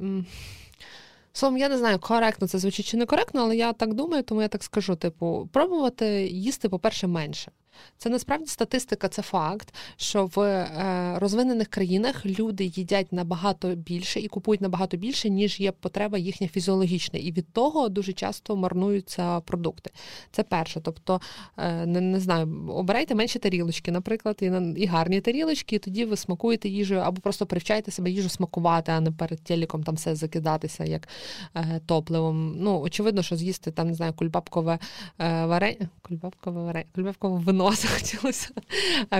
[1.32, 4.42] Словом, я не знаю, коректно це звучить чи не коректно, але я так думаю, тому
[4.42, 7.52] я так скажу: типу, пробувати їсти, по-перше, менше.
[7.98, 14.28] Це насправді статистика, це факт, що в е, розвинених країнах люди їдять набагато більше і
[14.28, 17.18] купують набагато більше, ніж є потреба їхня фізіологічна.
[17.18, 19.90] І від того дуже часто марнуються продукти.
[20.30, 20.80] Це перше.
[20.80, 21.20] Тобто,
[21.56, 26.16] е, не, не знаю, обирайте менші тарілочки, наприклад, і і гарні тарілочки, і тоді ви
[26.16, 30.84] смакуєте їжу, або просто привчайте себе їжу смакувати, а не перед телеком там все закидатися
[30.84, 31.08] як
[31.54, 32.56] е, топливом.
[32.58, 34.78] Ну, очевидно, що з'їсти там, не знаю, кульбабкове
[35.18, 38.48] варення, кульбабкове варення, кульбабкове вино захотілося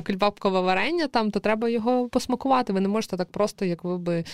[0.06, 2.72] кульбабкове варення, там, то треба його посмакувати.
[2.72, 4.24] Ви не можете так просто, як ви би,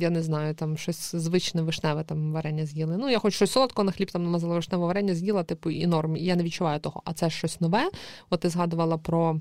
[0.00, 2.96] я не знаю, там щось звичне вишневе там варення з'їли.
[2.98, 6.16] Ну, я хоч щось солодко на хліб там намазала вишневе варення, з'їла, типу, і норм.
[6.16, 7.02] І я не відчуваю того.
[7.04, 7.90] А це щось нове.
[8.30, 9.40] От ти згадувала про.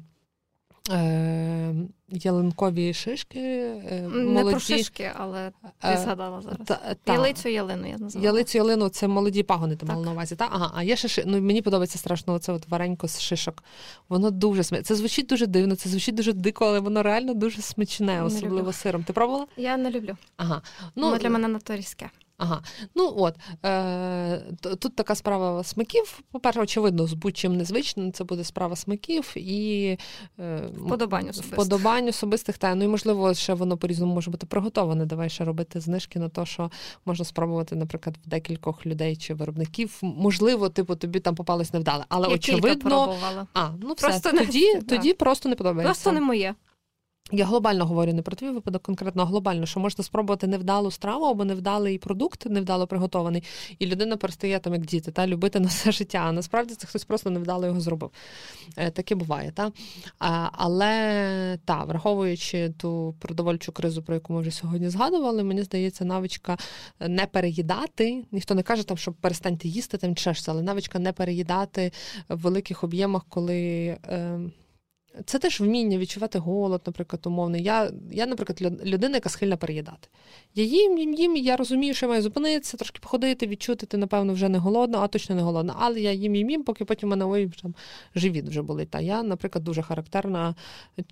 [0.91, 1.75] Е,
[2.09, 3.39] ялинкові шишки.
[3.39, 6.59] Е, не про шишки, але ти е, згадала зараз.
[6.65, 7.13] Та, та.
[7.13, 8.25] Ялицю ялину я називала.
[8.25, 10.35] Ялицю ялину це молоді пагони, ти мала на увазі.
[10.35, 10.49] Та?
[10.51, 11.23] Ага, а є шиши.
[11.25, 13.63] Ну, мені подобається страшно оце от варенько з шишок.
[14.09, 14.83] Воно дуже смачне.
[14.83, 19.03] Це звучить дуже дивно, це звучить дуже дико, але воно реально дуже смачне, особливо сиром.
[19.03, 19.47] Ти пробувала?
[19.57, 20.17] Я не люблю.
[20.37, 20.61] Ага.
[20.95, 22.09] Ну, Воно для мене надто різке.
[22.39, 22.61] Ага,
[22.95, 23.35] ну от
[23.65, 24.41] е,
[24.79, 26.19] тут така справа смаків.
[26.31, 29.97] По-перше, очевидно, з будь-чим незвичним це буде справа смаків і
[30.39, 31.53] е, вподобань особистих.
[31.53, 35.05] вподобань особистих та ну і можливо ще воно по-різному може бути приготоване.
[35.05, 36.71] Давай ще робити знижки на те, що
[37.05, 39.97] можна спробувати, наприклад, в декількох людей чи виробників.
[40.01, 43.15] Можливо, типу тобі там попалось невдале, але Я очевидно,
[43.53, 45.93] а ну все просто тоді, не, тоді просто не подобається.
[45.93, 46.55] Просто не моє.
[47.31, 51.25] Я глобально говорю не про твій випадок, конкретно а глобально, що можна спробувати невдалу страву
[51.25, 53.43] або невдалий продукт, невдало приготований,
[53.79, 56.17] і людина перестає там, як діти, та любити на все життя.
[56.17, 58.11] А насправді це хтось просто невдало його зробив.
[58.77, 59.71] Е, таке буває, та
[60.51, 66.57] але та, враховуючи ту продовольчу кризу, про яку ми вже сьогодні згадували, мені здається, навичка
[66.99, 68.23] не переїдати.
[68.31, 71.91] Ніхто не каже, там, що перестаньте їсти чи щось, але навичка не переїдати
[72.29, 73.57] в великих об'ємах, коли.
[74.07, 74.39] Е,
[75.25, 77.63] це теж вміння відчувати голод, наприклад, умовний.
[77.63, 80.07] Я, я, наприклад, людина, яка схильна переїдати.
[80.55, 84.33] Я їм, їм, їм, я розумію, що я маю зупинитися, трошки походити, відчути, ти, напевно,
[84.33, 85.75] вже не голодна, а точно не голодна.
[85.79, 87.75] Але я їм їм їм, поки потім в мене ой, там,
[88.15, 88.89] живіт вже болить.
[88.89, 90.55] Та я, наприклад, дуже характерна.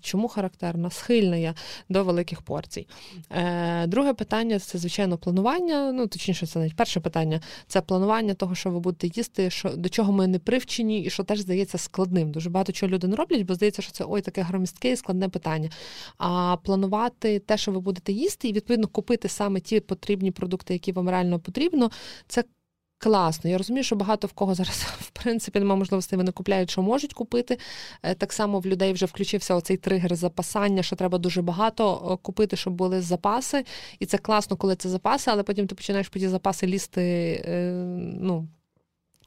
[0.00, 0.90] Чому характерна?
[0.90, 1.54] Схильна я
[1.88, 2.86] до великих порцій.
[3.30, 5.92] Е, Друге питання це, звичайно, планування.
[5.92, 9.88] Ну, точніше, це навіть перше питання це планування того, що ви будете їсти, що, до
[9.88, 12.30] чого ми не привчені, і що теж здається складним.
[12.30, 15.28] Дуже багато чого люди не роблять, бо здається, що це ой, таке громістке і складне
[15.28, 15.70] питання.
[16.18, 20.92] А планувати те, що ви будете їсти, і відповідно купити саме ті потрібні продукти, які
[20.92, 21.90] вам реально потрібно,
[22.28, 22.44] це.
[23.00, 26.82] Класно, я розумію, що багато в кого зараз в принципі немає можливості, вони купляють, що
[26.82, 27.58] можуть купити.
[28.02, 32.56] Е, так само в людей вже включився оцей тригер запасання, що треба дуже багато купити,
[32.56, 33.64] щоб були запаси.
[33.98, 37.02] І це класно, коли це запаси, але потім ти починаєш по ті запаси лізти.
[37.44, 37.72] Е,
[38.20, 38.48] ну,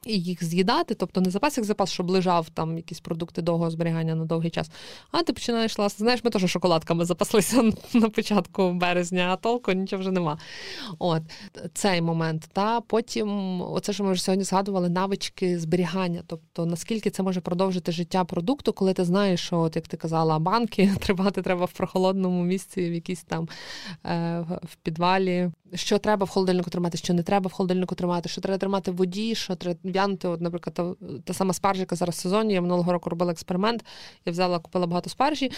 [0.06, 4.14] і їх з'їдати, тобто не запас як запас, щоб лежав там якісь продукти довгого зберігання
[4.14, 4.70] на довгий час.
[5.10, 6.04] А ти починаєш ласти.
[6.04, 7.62] Знаєш, ми теж шоколадками запаслися
[7.94, 10.38] на початку березня, а толку нічого вже нема.
[10.98, 11.22] От
[11.74, 12.48] цей момент.
[12.52, 16.22] Та потім, оце що ми вже сьогодні згадували, навички зберігання.
[16.26, 20.38] Тобто наскільки це може продовжити життя продукту, коли ти знаєш, що, от, як ти казала,
[20.38, 23.48] банки тримати треба в прохолодному місці, в якійсь там
[24.06, 28.40] е, в підвалі що треба в холодильнику тримати, що не треба в холодильнику тримати, що
[28.40, 30.28] треба тримати в воді, що треба в'янути.
[30.28, 30.94] От, наприклад, та,
[31.24, 32.54] та сама спаржика зараз в сезоні.
[32.54, 33.84] Я минулого року робила експеримент.
[34.26, 35.52] Я взяла, купила багато спаржі.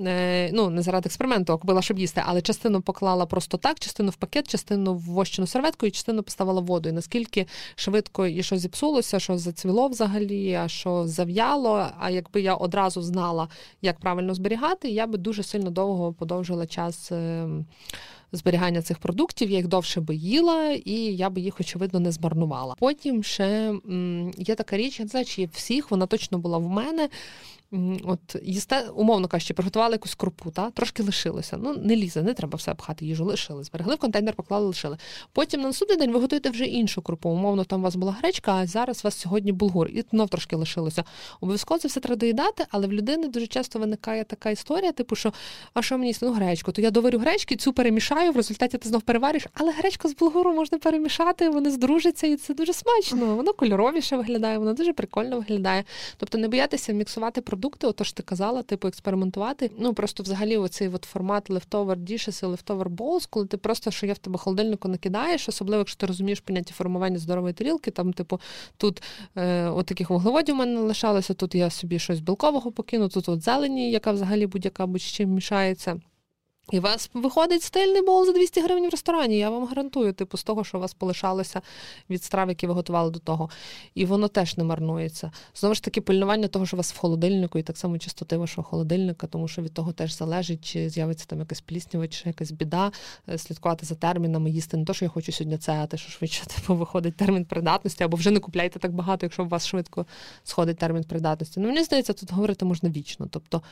[0.00, 4.10] Е, ну, не заради експерименту, а купила, щоб їсти, але частину поклала просто так, частину
[4.10, 6.88] в пакет, частину в вощену серветку і частину поставила воду.
[6.88, 11.86] І наскільки швидко і що зіпсулося, що зацвіло взагалі, а що зав'яло.
[11.98, 13.48] А якби я одразу знала,
[13.82, 17.12] як правильно зберігати, я би дуже сильно довго подовжила час.
[17.12, 17.48] Е,
[18.32, 22.74] зберігання цих продуктів, я їх довше би їла, і я би їх, очевидно, не змарнувала.
[22.78, 23.74] Потім ще
[24.36, 27.08] є така річ, я не знаю, чи всіх, вона точно була в мене.
[28.04, 31.56] От їсте, умовно кажучи, приготували якусь крупу, та трошки лишилося.
[31.56, 33.64] Ну не лізе, не треба все пхати їжу, лишили.
[33.64, 34.96] Зберегли в контейнер, поклали, лишили.
[35.32, 37.30] Потім на наступний день ви готуєте вже іншу крупу.
[37.30, 40.56] Умовно, там у вас була гречка, а зараз у вас сьогодні булгур, і знов трошки
[40.56, 41.04] лишилося.
[41.40, 45.32] Обов'язково це все треба доїдати, але в людини дуже часто виникає така історія, типу, що
[45.74, 46.72] а що мені ну, гречку?
[46.72, 50.52] То я доварю гречки, цю перемішаю, в результаті ти знов перевариш, але гречку з булгуру
[50.52, 53.36] можна перемішати, вони здружаться, і це дуже смачно.
[53.36, 55.84] Воно кольоровіше виглядає, воно дуже прикольно виглядає.
[56.16, 59.70] Тобто не боятися міксувати продукти, отож ти казала, типу, експериментувати.
[59.78, 64.06] Ну просто взагалі оцей от формат leftover dishes і leftover bowls, коли ти просто що
[64.06, 68.40] я в тебе холодильнику накидаєш, особливо, якщо ти розумієш поняття формування здорової тарілки, там, типу,
[68.76, 69.02] тут
[69.36, 73.42] е, от таких вуглеводів у мене лишалося, тут я собі щось білкового покину, тут от
[73.42, 76.00] зелені, яка взагалі будь-яка будь-чим мішається.
[76.70, 79.38] І вас виходить стильний бол за 200 гривень в ресторані.
[79.38, 81.60] Я вам гарантую, типу, з того, що у вас полишалося
[82.10, 83.50] від страв, які ви готували до того.
[83.94, 85.32] І воно теж не марнується.
[85.54, 88.68] Знову ж таки, пильнування того, що у вас в холодильнику, і так само чистоти вашого
[88.68, 92.92] холодильника, тому що від того теж залежить, чи з'явиться там якась пліснява, чи якась біда,
[93.28, 96.10] е, слідкувати за термінами, їсти не то, що я хочу сьогодні це, а те, що
[96.10, 100.06] швидше типу, виходить термін придатності, або вже не купляйте так багато, якщо у вас швидко
[100.44, 101.60] сходить термін придатності.
[101.60, 103.26] Ну, мені здається, тут говорити можна вічно.
[103.30, 103.62] Тобто.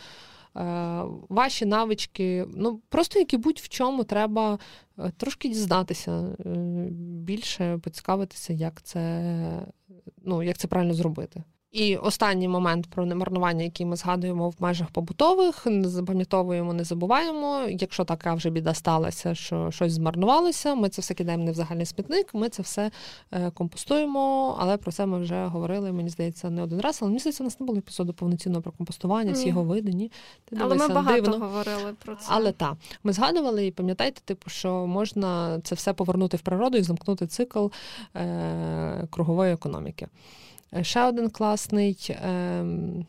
[0.57, 4.59] Е, ваші навички, ну просто які будь-в чому треба
[4.99, 6.49] е, трошки дізнатися е,
[7.01, 9.23] більше, поцікавитися, як це,
[10.23, 11.43] ну, як це правильно зробити.
[11.73, 17.63] І останній момент про немарнування, який ми згадуємо в межах побутових, не запам'ятовуємо, не забуваємо.
[17.69, 21.87] Якщо така вже біда сталася, що щось змарнувалося, ми це все кидаємо не в загальний
[21.87, 22.91] смітник, ми це все
[23.33, 26.99] е, компостуємо, але про це ми вже говорили, мені здається, не один раз.
[27.03, 30.13] Але мені здається, у нас не було епізоду повноцінного про компостування, всі його види, ні.
[30.45, 31.47] Ти але ми багато дивно.
[31.47, 32.27] говорили про це.
[32.29, 36.83] Але так, ми згадували і пам'ятаєте, типу, що можна це все повернути в природу і
[36.83, 37.67] замкнути цикл
[38.17, 40.09] е- кругової економіки.
[40.73, 41.97] Е, ще один класний.
[42.09, 43.07] Ем,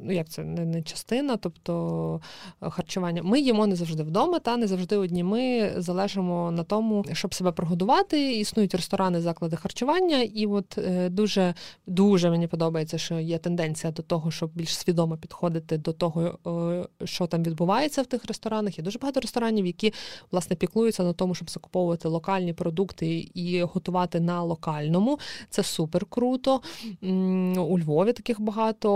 [0.00, 2.20] ну як це не не частина, тобто
[2.62, 3.22] е, харчування.
[3.22, 5.24] Ми їмо не завжди вдома, та не завжди одні.
[5.24, 8.32] Ми залежимо на тому, щоб себе прогодувати.
[8.32, 11.54] Існують ресторани, заклади харчування, і от е, дуже
[11.86, 17.06] дуже мені подобається, що є тенденція до того, щоб більш свідомо підходити до того, е,
[17.06, 18.78] що там відбувається в тих ресторанах.
[18.78, 19.92] Є дуже багато ресторанів, які
[20.32, 25.18] власне піклуються на тому, щоб закуповувати локальні продукти і готувати на локальному.
[25.50, 26.60] Це супер круто.
[27.56, 28.90] У Львові таких багато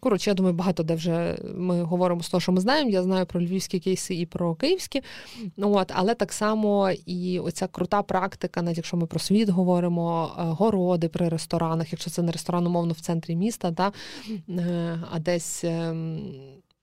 [0.00, 2.90] коротше, я думаю, багато де вже ми говоримо з того, що ми знаємо.
[2.90, 5.02] Я знаю про львівські кейси і про київські.
[5.58, 10.42] От, Але так само і оця крута практика, навіть якщо ми про світ говоримо, е,
[10.42, 13.92] городи при ресторанах, якщо це не ресторан, умовно в центрі міста, та,
[14.48, 15.64] е, а десь.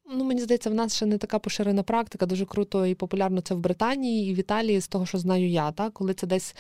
[0.10, 2.26] Ем, ну, мені здається, в нас ще не така поширена практика.
[2.26, 5.72] Дуже круто і популярно це в Британії і в Італії, з того, що знаю я,
[5.72, 6.56] та коли це десь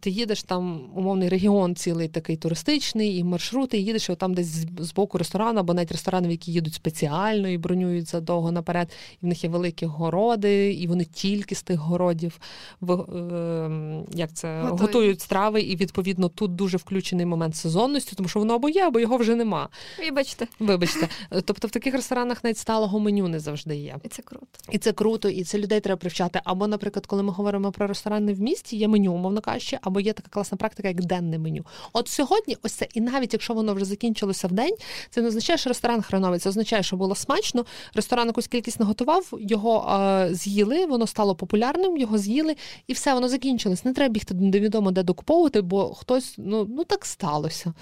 [0.00, 4.66] ти їдеш там умовний регіон, цілий такий туристичний, і маршрути, і їдеш і там десь
[4.78, 8.90] з боку ресторану, або навіть ресторани, в які їдуть спеціально і бронюють задовго наперед.
[9.22, 12.40] І в них є великі городи, і вони тільки з тих городів
[12.80, 14.80] в, е, як це готують.
[14.80, 15.60] готують страви.
[15.60, 19.34] І відповідно тут дуже включений момент сезонності, тому що воно або є, або його вже
[19.34, 19.68] нема.
[19.98, 21.08] Вибачте, вибачте.
[21.30, 23.96] Тобто в таких ресторанах навіть сталого меню не завжди є.
[24.04, 24.46] І це круто.
[24.70, 26.40] І це круто, і це людей треба привчати.
[26.44, 30.12] Або, наприклад, коли ми говоримо про ресторани в місті, є меню, умовно кажучи або є
[30.12, 31.64] така класна практика, як денне меню.
[31.92, 34.76] От сьогодні, ось це, і навіть якщо воно вже закінчилося в день,
[35.10, 37.66] це не означає, що ресторан хреновий, це означає, що було смачно.
[37.94, 42.56] Ресторан якусь кількість наготував, його е, з'їли, воно стало популярним, його з'їли,
[42.86, 43.84] і все, воно закінчилось.
[43.84, 47.72] Не треба бігти невідомо де докуповувати, бо хтось ну ну так сталося.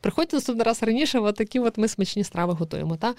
[0.00, 2.96] Приходьте наступний раз раніше, от такі от ми смачні страви готуємо.
[2.96, 3.14] Та?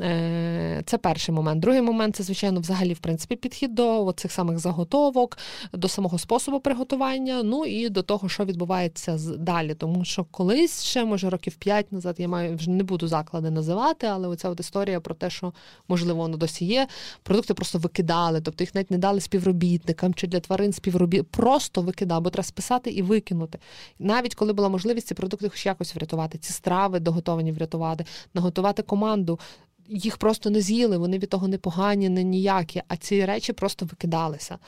[0.00, 1.60] Е, Це перший момент.
[1.60, 5.38] Другий момент це, звичайно, взагалі, в принципі, підхід до цих самих заготовок,
[5.72, 7.42] до самого способу приготування.
[7.42, 9.74] Ну і до того, що відбувається далі.
[9.74, 14.06] Тому що колись ще, може, років п'ять назад, я маю вже не буду заклади називати,
[14.06, 15.52] але оця от історія про те, що
[15.88, 16.88] можливо воно досі є.
[17.22, 21.28] Продукти просто викидали, тобто їх навіть не дали співробітникам чи для тварин співробіт.
[21.28, 23.58] Просто викидали, бо треба списати і викинути.
[23.98, 28.04] Навіть коли була можливість ці продукти хоч якось врятувати, ці страви доготовані врятувати,
[28.34, 29.38] наготувати команду.
[29.88, 33.86] Їх просто не з'їли, вони від того не погані, не ніякі, а ці речі просто
[33.86, 34.58] викидалися.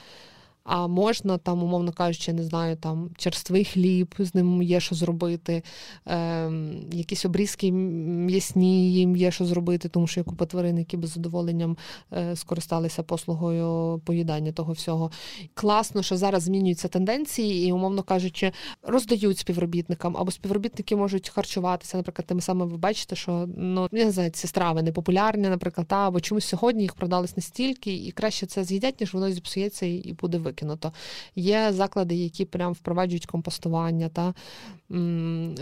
[0.65, 5.63] А можна там, умовно кажучи, не знаю, там черствий хліб, з ним є що зробити,
[6.07, 6.51] е,
[6.93, 11.77] якісь обрізки м'ясні їм є що зробити, тому що є купа тварин, які без задоволенням
[12.13, 15.11] е, скористалися послугою поїдання того всього.
[15.55, 18.53] Класно, що зараз змінюються тенденції, і, умовно кажучи,
[18.83, 21.97] роздають співробітникам, або співробітники можуть харчуватися.
[21.97, 25.87] Наприклад, тими саме ви бачите, що ну я не знаю, ці страви не популярні, наприклад,
[25.87, 30.17] та, або чомусь сьогодні їх продались настільки, і краще це з'їдять, ніж воно зіпсується і
[30.21, 30.93] буде викинуто викинуто.
[31.37, 34.35] Є заклади, які прям впроваджують компостування та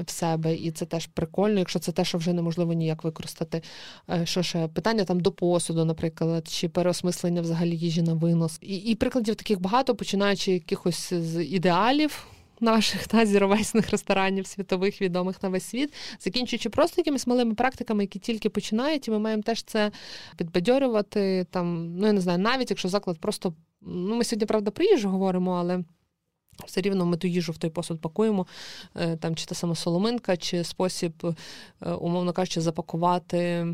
[0.06, 3.62] в себе, і це теж прикольно, якщо це те, що вже неможливо ніяк використати.
[4.10, 8.58] Е, що ще питання там до посуду, наприклад, чи переосмислення взагалі їжі на винос.
[8.60, 12.26] І, і прикладів таких багато, починаючи якихось з ідеалів
[12.60, 18.18] наших та зіровесних ресторанів світових відомих на весь світ, закінчуючи просто якимись малими практиками, які
[18.18, 19.90] тільки починають, і ми маємо теж це
[20.36, 21.46] підбадьорювати.
[21.50, 23.54] Там, ну я не знаю, навіть якщо заклад просто
[23.86, 25.84] ну ми сьогодні правда про їжу говоримо, але.
[26.66, 28.46] Все рівно ми ту їжу в той посуд пакуємо,
[28.94, 31.12] е, там чи та сама соломинка, чи спосіб,
[31.82, 33.66] е, умовно кажучи, запакувати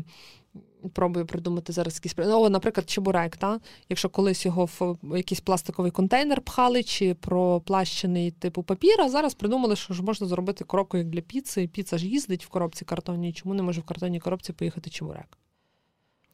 [0.93, 3.59] Пробую придумати зараз якісь О, наприклад, чебурек, та?
[3.89, 9.75] якщо колись його в якийсь пластиковий контейнер пхали, чи проплащений типу папір, а зараз придумали,
[9.75, 11.67] що ж можна зробити коробку як для піци.
[11.67, 15.37] Піца ж їздить в коробці картонній, чому не може в картонній коробці поїхати чебурек?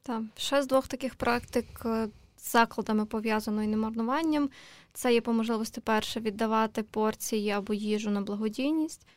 [0.03, 2.07] Так, ще з двох таких практик е,
[2.51, 4.49] закладами пов'язано немарнуванням.
[4.93, 9.07] Це є по можливості перше віддавати порції або їжу на благодійність.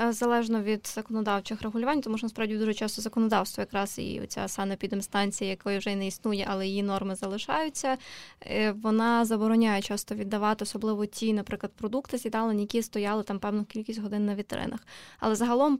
[0.00, 5.50] Е, залежно від законодавчих регулювань, тому що насправді дуже часто законодавство, якраз і ця санепідемстанція,
[5.50, 7.96] якої вже не існує, але її норми залишаються.
[8.46, 14.00] Е, вона забороняє часто віддавати, особливо ті, наприклад, продукти сідалень, які стояли там певну кількість
[14.00, 14.80] годин на вітринах.
[15.18, 15.78] Але загалом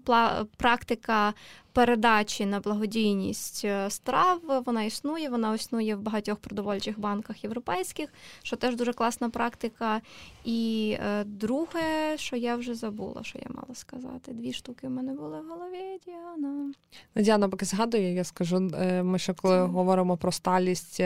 [0.57, 1.35] практика
[1.73, 5.29] передачі на благодійність е, страв вона існує.
[5.29, 8.09] Вона існує в багатьох продовольчих банках європейських,
[8.43, 10.01] що теж дуже класна практика.
[10.45, 13.88] І друге, що я вже забула, що я мала сказати.
[14.29, 16.01] Дві штуки в мене були в голові.
[16.07, 16.73] Діана.
[17.15, 18.71] Ну, Діана, поки згадує, я скажу.
[18.81, 21.03] Е, ми ще коли говоримо про сталість,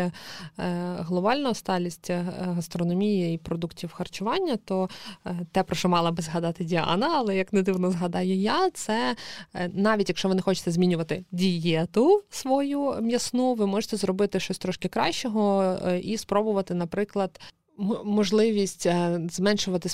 [0.99, 4.89] глобальну сталість гастрономії і продуктів харчування, то
[5.53, 9.17] те, про що мала би згадати Діана, але як не дивно згадаю я, це
[9.73, 15.63] навіть якщо ви не хочете змінювати дієту свою м'ясну, ви можете зробити щось трошки кращого
[15.63, 17.41] е, і спробувати, наприклад.
[18.05, 19.89] Можливість е, зменшувати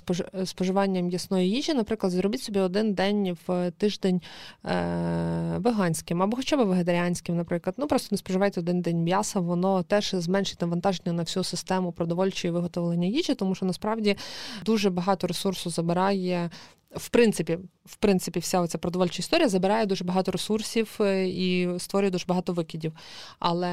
[0.44, 4.22] споживання м'ясної їжі, наприклад, зробіть собі один день в тиждень
[4.64, 7.74] е, веганським або хоча б вегетаріанським, наприклад.
[7.78, 12.52] Ну просто не споживайте один день м'яса, воно теж зменшить навантаження на всю систему продовольчої
[12.52, 14.16] виготовлення їжі, тому що насправді
[14.64, 16.50] дуже багато ресурсу забирає
[16.90, 17.58] в принципі,
[17.88, 22.52] в принципі, вся ця продовольча історія забирає дуже багато ресурсів е, і створює дуже багато
[22.52, 22.92] викидів.
[23.38, 23.68] Але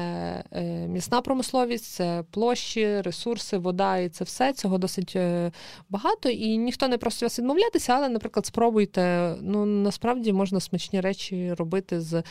[0.52, 5.52] е, м'ясна промисловість це площі, ресурси, вода і це все цього досить е,
[5.88, 6.28] багато.
[6.28, 9.34] І ніхто не просить вас відмовлятися, але, наприклад, спробуйте.
[9.40, 12.22] Ну насправді можна смачні речі робити з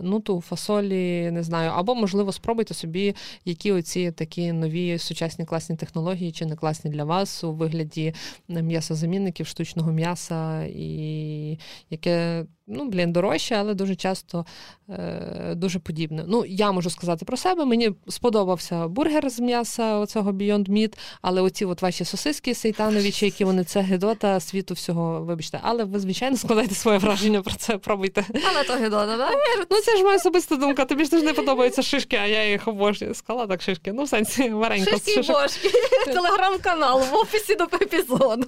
[0.00, 6.32] нуту, фасолі, не знаю, або, можливо, спробуйте собі, які оці такі нові сучасні класні технології,
[6.32, 8.14] чи не класні для вас у вигляді
[8.48, 11.58] м'ясозамінників, штучного м'яса і y,
[11.90, 14.46] jakie ну, блін, дорожче, але дуже часто
[14.88, 16.24] е, дуже подібне.
[16.28, 17.64] Ну, я можу сказати про себе.
[17.64, 23.44] Мені сподобався бургер з м'яса оцього Beyond Meat, але оці от ваші сосиски сейтановичі, які
[23.44, 25.60] вони це гедота світу всього, вибачте.
[25.62, 28.24] Але ви, звичайно, складайте своє враження про це, пробуйте.
[28.50, 29.30] Але то гедота, да?
[29.70, 30.84] Ну, це ж моя особиста думка.
[30.84, 33.14] Тобі ж не подобаються шишки, а я їх обожнюю.
[33.14, 33.92] Скала так шишки.
[33.92, 34.90] Ну, в сенсі варенько.
[34.90, 35.70] Шишки і бошки.
[36.06, 38.46] Телеграм-канал в описі до епізоду.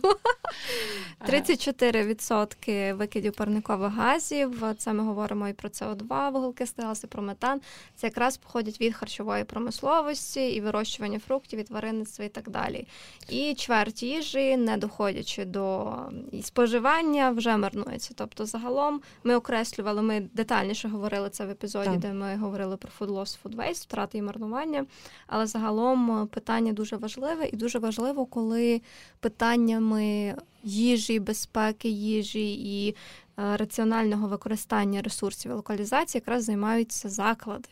[1.28, 4.62] 34% викидів парникових газів газів.
[4.78, 7.60] Це ми говоримо і про СО2, вуглекислий газ, і про метан.
[7.96, 12.86] Це якраз походять від харчової промисловості і вирощування фруктів, і тваринництва і так далі.
[13.28, 15.94] І чверть їжі, не доходячи до
[16.42, 18.14] споживання, вже марнується.
[18.16, 21.98] Тобто, загалом ми окреслювали, ми детальніше говорили це в епізоді, так.
[21.98, 24.86] де ми говорили про food loss, food waste, втрати і марнування.
[25.26, 28.82] Але загалом питання дуже важливе і дуже важливо, коли
[29.20, 32.96] питаннями їжі, безпеки їжі і
[33.27, 37.68] Е, раціонального використання ресурсів і локалізації якраз займаються заклади.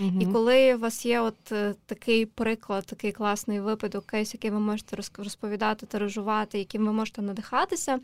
[0.00, 4.50] uh І коли у вас є от е, такий приклад, такий класний випадок, кейс, який
[4.50, 8.00] ви можете розповідати, тиражувати, яким ви можете надихатися,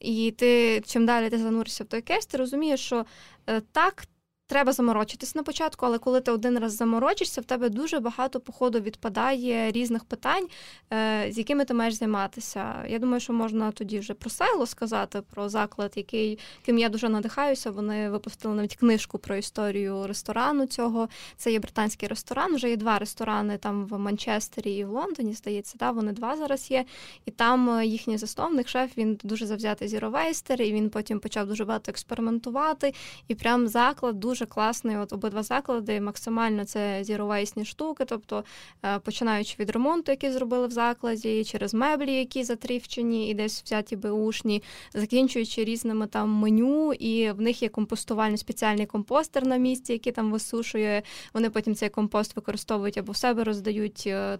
[0.00, 3.04] і ти чим далі ти зануришся в той кейс, ти розумієш, що
[3.46, 4.04] е, так
[4.48, 8.80] Треба заморочитись на початку, але коли ти один раз заморочишся, в тебе дуже багато походу
[8.80, 10.46] відпадає різних питань,
[10.92, 12.84] е, з якими ти маєш займатися.
[12.88, 17.08] Я думаю, що можна тоді вже про село сказати, про заклад, який ким я дуже
[17.08, 17.70] надихаюся.
[17.70, 21.08] Вони випустили навіть книжку про історію ресторану цього.
[21.36, 22.54] Це є британський ресторан.
[22.54, 25.34] Вже є два ресторани там в Манчестері і в Лондоні.
[25.34, 26.84] Здається, да, вони два зараз є.
[27.26, 31.64] І там е, їхній засновник, шеф, він дуже завзятий зіровейстер, і він потім почав дуже
[31.64, 32.94] багато експериментувати.
[33.28, 34.96] І прям заклад дуже дуже класний.
[34.96, 38.44] От обидва заклади максимально це зіровейсні штуки, тобто
[38.84, 43.96] е, починаючи від ремонту, який зробили в закладі, через меблі, які затрівчені і десь взяті
[43.96, 44.62] беушні,
[44.94, 50.32] закінчуючи різними там меню, і в них є компостувальний спеціальний компостер на місці, який там
[50.32, 51.02] висушує.
[51.34, 54.38] Вони потім цей компост використовують або в себе роздають е,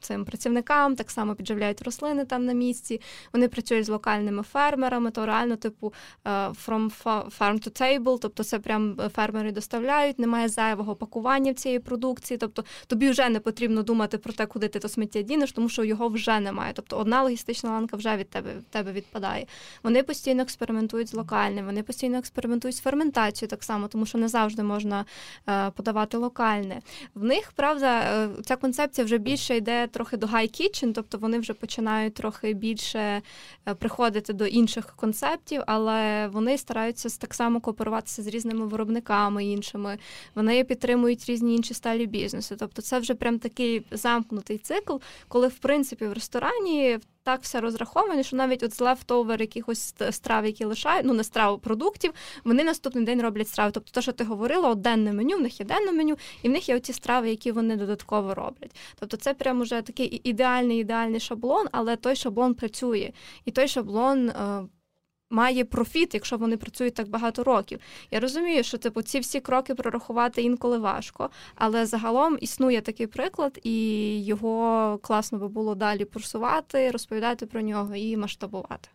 [0.00, 3.00] цим працівникам, так само підживляють рослини там на місці.
[3.32, 5.92] Вони працюють з локальними фермерами, то реально, типу,
[6.24, 7.04] е, from
[7.38, 12.38] farm to table, тобто це прям фермер фермери доставляють, немає зайвого пакування в цієї продукції.
[12.38, 15.84] Тобто тобі вже не потрібно думати про те, куди ти то сміття дінеш, тому що
[15.84, 16.72] його вже немає.
[16.74, 19.46] Тобто одна логістична ланка вже від тебе від тебе відпадає.
[19.82, 24.28] Вони постійно експериментують з локальним, вони постійно експериментують з ферментацією так само, тому що не
[24.28, 25.04] завжди можна
[25.48, 26.80] е, подавати локальне.
[27.14, 31.38] В них правда е, ця концепція вже більше йде трохи до high kitchen, тобто вони
[31.38, 33.22] вже починають трохи більше
[33.68, 39.44] е, приходити до інших концептів, але вони стараються так само кооперуватися з різними виробниками виробниками
[39.44, 39.98] іншими,
[40.34, 42.56] вони підтримують різні інші сталі бізнесу.
[42.58, 44.96] Тобто, це вже прям такий замкнутий цикл,
[45.28, 50.46] коли в принципі в ресторані так все розраховано, що навіть от з leftover якихось страв,
[50.46, 52.12] які лишають, ну не страв продуктів,
[52.44, 53.70] вони наступний день роблять страви.
[53.74, 56.68] Тобто, те, що ти говорила, денне меню, в них є денне меню, і в них
[56.68, 58.76] є оці страви, які вони додатково роблять.
[59.00, 63.12] Тобто, це прям уже такий ідеальний ідеальний шаблон, але той шаблон працює,
[63.44, 64.30] і той шаблон.
[65.30, 67.80] Має профіт, якщо вони працюють так багато років.
[68.10, 73.60] Я розумію, що типу ці всі кроки прорахувати інколи важко, але загалом існує такий приклад,
[73.62, 78.88] і його класно би було далі просувати, розповідати про нього і масштабувати.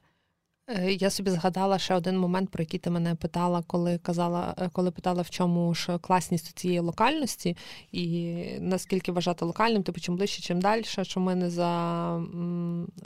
[0.76, 4.70] Е, я собі згадала ще один момент, про який ти мене питала, коли казала, е,
[4.74, 7.58] коли питала, в чому ж класність цієї локальності,
[7.92, 11.72] і наскільки вважати локальним, типу чим ближче, чим далі, що ми не за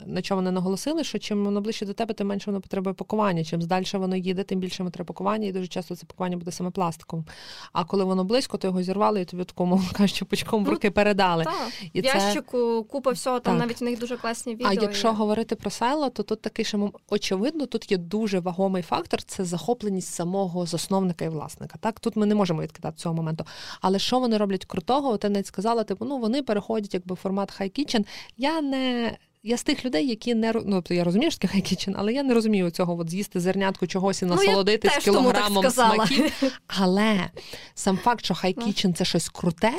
[0.06, 3.44] на чому не наголосили, що чим воно ближче до тебе, тим менше воно потребує пакування.
[3.44, 6.50] Чим далі воно їде, тим більше воно треба пакування, і дуже часто це пакування буде
[6.50, 7.24] саме пластиком.
[7.72, 11.44] А коли воно близько, то його зірвали і тобі такому кажучи, пучком в руки передали.
[11.44, 11.72] Так.
[11.92, 13.66] І В ящику купа всього, там так.
[13.66, 14.68] навіть у них дуже класні відео.
[14.68, 15.14] А якщо є.
[15.14, 19.44] говорити про село, то тут такий ще очевидно очевидно, тут є дуже вагомий фактор це
[19.44, 21.78] захопленість самого засновника і власника.
[21.80, 23.44] Так, тут ми не можемо відкидати цього моменту.
[23.80, 25.16] Але що вони роблять крутого?
[25.16, 28.06] Ти навіть сказала, типу, ну вони переходять якби формат high kitchen.
[28.36, 29.16] Я не
[29.46, 32.12] я з тих людей, які не ну, тобто я розумію, що таке high kitchen, але
[32.12, 36.52] я не розумію цього от з'їсти зернятку чогось і насолодитись ну, кілограмом смаків.
[36.66, 37.30] Але
[37.74, 39.72] сам факт, що high kitchen це щось круте,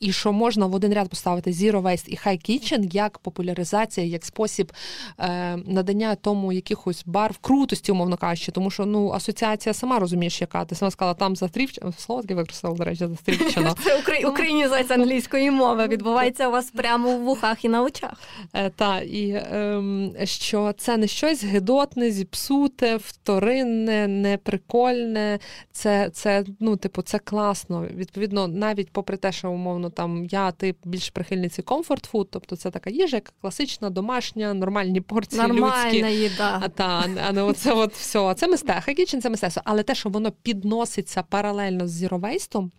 [0.00, 4.24] і що можна в один ряд поставити Zero Waste і High Kitchen як популяризація, як
[4.24, 4.72] спосіб
[5.18, 10.64] е, надання тому якихось барв крутості, умовно кажучи, тому що ну асоціація сама розумієш, яка
[10.64, 13.74] ти сама сказала, там застрівчено, слово таке використала, до речі, застрівчено.
[13.84, 18.20] Це українізація англійської мови відбувається у вас прямо в вухах і на очах.
[18.54, 19.82] Е, та і е,
[20.24, 25.38] що це не щось гидотне, зіпсуте, вторинне, неприкольне.
[25.72, 27.86] Це це ну, типу, це класно.
[27.94, 32.70] Відповідно, навіть попри те, що умовно там я ти більш прихильниці comfort food, тобто це
[32.70, 36.12] така їжа, яка класична, домашня, нормальні порції Нормальна людські.
[36.22, 36.60] їда.
[36.62, 38.34] А та а не оце от все.
[38.34, 39.62] Це мисте- high kitchen це мистецтво.
[39.64, 42.72] Але те, що воно підноситься паралельно з zero waste ом,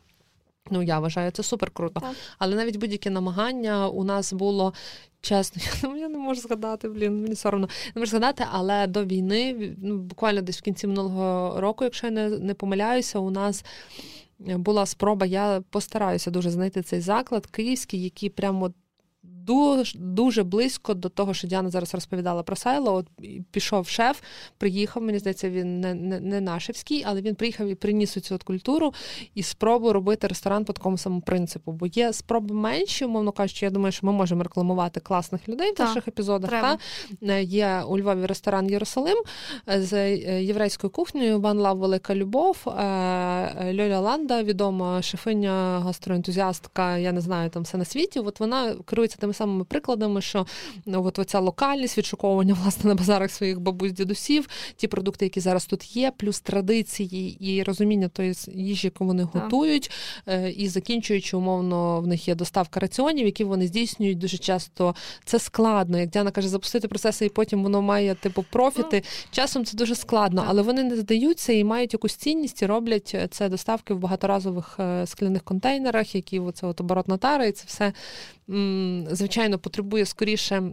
[0.70, 2.00] Ну, я вважаю, це супер круто.
[2.00, 2.12] Так.
[2.38, 4.74] Але навіть будь-які намагання у нас було
[5.22, 5.62] чесно,
[5.94, 9.98] я, я не можу згадати, блін, мені соромно не можу згадати, але до війни, ну,
[9.98, 13.66] буквально десь в кінці минулого року, якщо я не, не помиляюся, у нас
[14.40, 15.26] була спроба.
[15.26, 18.74] Я постараюся дуже знайти цей заклад київський, який прямо
[19.50, 22.94] дуже дуже близько до того, що Діана зараз розповідала про сайло.
[22.94, 23.08] От
[23.52, 24.22] пішов шеф,
[24.58, 25.04] приїхав.
[25.04, 28.94] Мені здається, він не не, не нашевський, але він приїхав і приніс цю от культуру
[29.36, 31.72] і спробу робити ресторан по такому самому принципу.
[31.72, 35.76] Бо є спроби менші, умовно кажучи, я думаю, що ми можемо рекламувати класних людей в
[35.76, 36.50] так, наших епізодах.
[36.50, 36.78] Та?
[37.22, 39.18] Е, є у Львові ресторан Єрусалим
[39.70, 41.42] е, з е, єврейською кухнею.
[41.42, 47.86] Ван Лав Велика Любов, Льоля Ланда, відома шефиня, гастроентузіастка, я не знаю, там все на
[47.86, 48.20] світі.
[48.20, 50.48] От вона керується тими самими прикладами, що
[50.86, 55.66] ну, от оця локальність, відшуковування власне на базарах своїх бабусь, дідусів, ті продукти, які зараз
[55.66, 59.44] тут є, плюс традиції і розуміння тої їжі, яку вони так.
[59.44, 59.92] готують,
[60.28, 64.96] е, і закінчуючи, умовно, в них є доставка раціонів, які вони здійснюють дуже часто.
[65.26, 66.00] Це складно.
[66.00, 69.02] Як Діана каже, запустити процеси, і потім воно має типу профіти.
[69.06, 70.50] Ну, Часом це дуже складно, так.
[70.50, 75.08] але вони не здаються і мають якусь цінність і роблять це доставки в багаторазових е,
[75.08, 77.94] скляних контейнерах, які оце от оборотна тара, і це все
[79.12, 80.72] звичайно, потребує скоріше.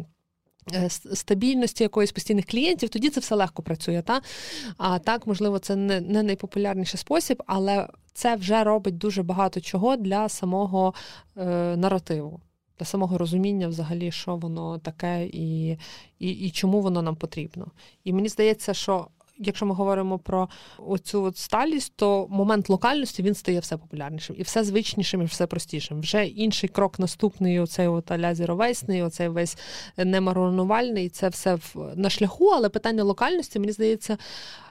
[0.74, 4.02] Е, стабільності якоїсь постійних клієнтів, тоді це все легко працює.
[4.02, 4.20] Та?
[4.76, 9.96] А так, можливо, це не не найпопулярніший спосіб, але це вже робить дуже багато чого
[9.96, 10.94] для самого
[11.36, 12.40] е, наративу,
[12.78, 15.70] для самого розуміння, взагалі, що воно таке і,
[16.18, 17.66] і, і чому воно нам потрібно.
[18.04, 19.08] І мені здається, що
[19.38, 24.42] якщо ми говоримо про оцю от сталість, то момент локальності він стає все популярнішим і
[24.42, 26.00] все звичнішим, і все простішим.
[26.00, 29.58] Вже інший крок наступний, оцей от аля зіровесний, оцей весь
[29.96, 31.58] немаронувальний, це все
[31.94, 34.18] на шляху, але питання локальності, мені здається,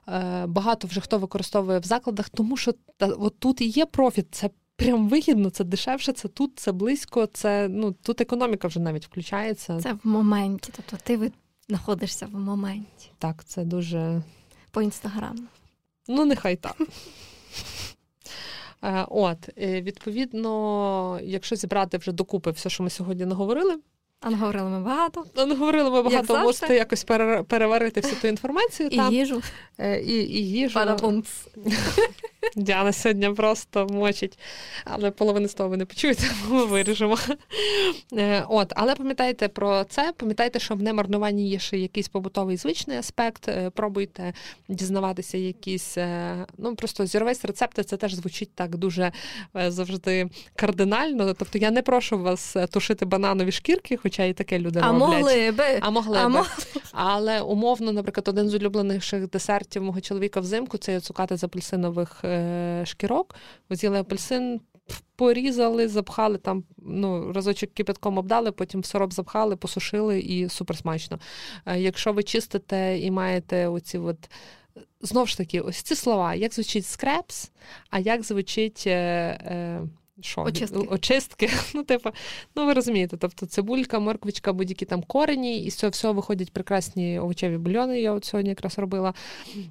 [0.07, 4.28] е, багато вже хто використовує в закладах, тому що та, от тут і є профіт.
[4.32, 9.05] це Прям вигідно, це дешевше, це тут, це близько, це ну тут економіка вже навіть
[9.05, 9.80] включається.
[9.80, 10.72] Це в моменті.
[10.76, 11.32] Тобто ти
[11.70, 13.11] знаходишся в моменті.
[13.20, 14.22] Так, це дуже
[14.76, 15.40] по інстаграму.
[16.08, 16.76] Ну, нехай так.
[18.84, 23.78] Е, от, е, відповідно, якщо зібрати вже докупи все, що ми сьогодні наговорили.
[24.22, 25.26] А наговорили ми багато.
[25.36, 27.04] А наговорили ми багато, Як можете якось
[27.48, 28.90] переварити всю ту інформацію.
[28.92, 29.14] І там.
[29.14, 29.42] їжу.
[29.78, 30.74] Е, і, і їжу.
[32.56, 34.39] Діана сьогодні просто мочить,
[34.86, 37.18] але половини з того ви не почуєте, ми виріжемо.
[38.14, 42.98] Е, от, Але пам'ятайте про це, пам'ятайте, що в немарнуванні є ще якийсь побутовий звичний
[42.98, 43.48] аспект.
[43.48, 44.34] Е, пробуйте
[44.70, 45.98] дізнаватися якісь.
[45.98, 49.12] Е, ну просто зірвесь рецепти, це теж звучить так дуже
[49.54, 51.34] завжди кардинально.
[51.34, 55.10] Тобто я не прошу вас тушити бананові шкірки, хоча і таке люди а роблять.
[55.10, 55.80] Могли би.
[55.82, 56.39] А могли а би.
[56.91, 62.24] Але умовно, наприклад, один з улюблених десертів мого чоловіка взимку це цукати з апельсинових
[62.86, 63.36] шкірок.
[63.70, 64.62] Ви з'їли апельсин,
[65.16, 71.20] порізали, запхали там, ну, разочок кипятком обдали, потім в сироп запхали, посушили і суперсмачно.
[71.66, 74.30] Е, якщо ви чистите і маєте оці от.
[75.02, 77.52] Знову ж таки, ось ці слова, як звучить скрепс,
[77.90, 78.84] а як звучить.
[78.88, 79.82] Е, е,
[80.22, 80.42] що?
[80.42, 80.80] Очистки.
[80.80, 81.50] Очистки.
[81.74, 82.10] Ну, типу,
[82.56, 87.20] ну ви розумієте, тобто цибулька, морквичка, будь-які там корені, і з цього всього виходять прекрасні
[87.20, 88.02] овочеві бульйони.
[88.02, 89.14] Я от сьогодні якраз робила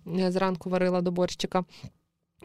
[0.06, 1.64] зранку варила до борщика.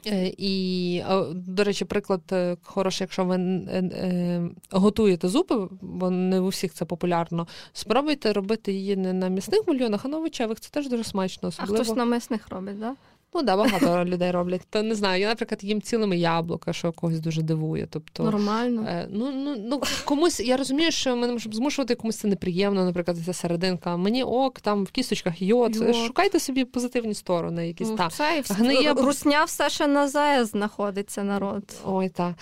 [0.08, 6.48] Е, і, до речі, приклад е, хороший, якщо ви е, готуєте зупи, бо не у
[6.48, 7.48] всіх це популярно.
[7.74, 10.60] Спробуйте робити її не на м'ясних бульйонах, а на овочевих.
[10.60, 11.50] Це теж дуже смачно.
[11.50, 11.82] Особливо...
[11.82, 12.96] А хтось на м'ясних робить, так?
[12.96, 12.96] Да?
[13.34, 14.62] Ну да, багато людей роблять.
[14.70, 15.22] Та не знаю.
[15.22, 17.88] Я, наприклад, їм цілими яблука, що когось дуже дивує.
[17.90, 18.86] Тобто, Нормально.
[18.90, 22.86] Е, ну, ну, ну, комусь, я розумію, що ми не можемо змушувати комусь це неприємно,
[22.86, 23.98] наприклад, ця серединка.
[23.98, 25.76] Мені ок, там в кісточках йод.
[25.76, 25.96] йод.
[25.96, 27.68] Шукайте собі позитивні сторони.
[27.68, 27.90] якісь.
[27.90, 28.10] Ну, та.
[28.10, 28.94] Це Гниє...
[28.94, 31.64] Русня все ще на ЗАЕС знаходиться народ.
[31.86, 32.34] Ой, так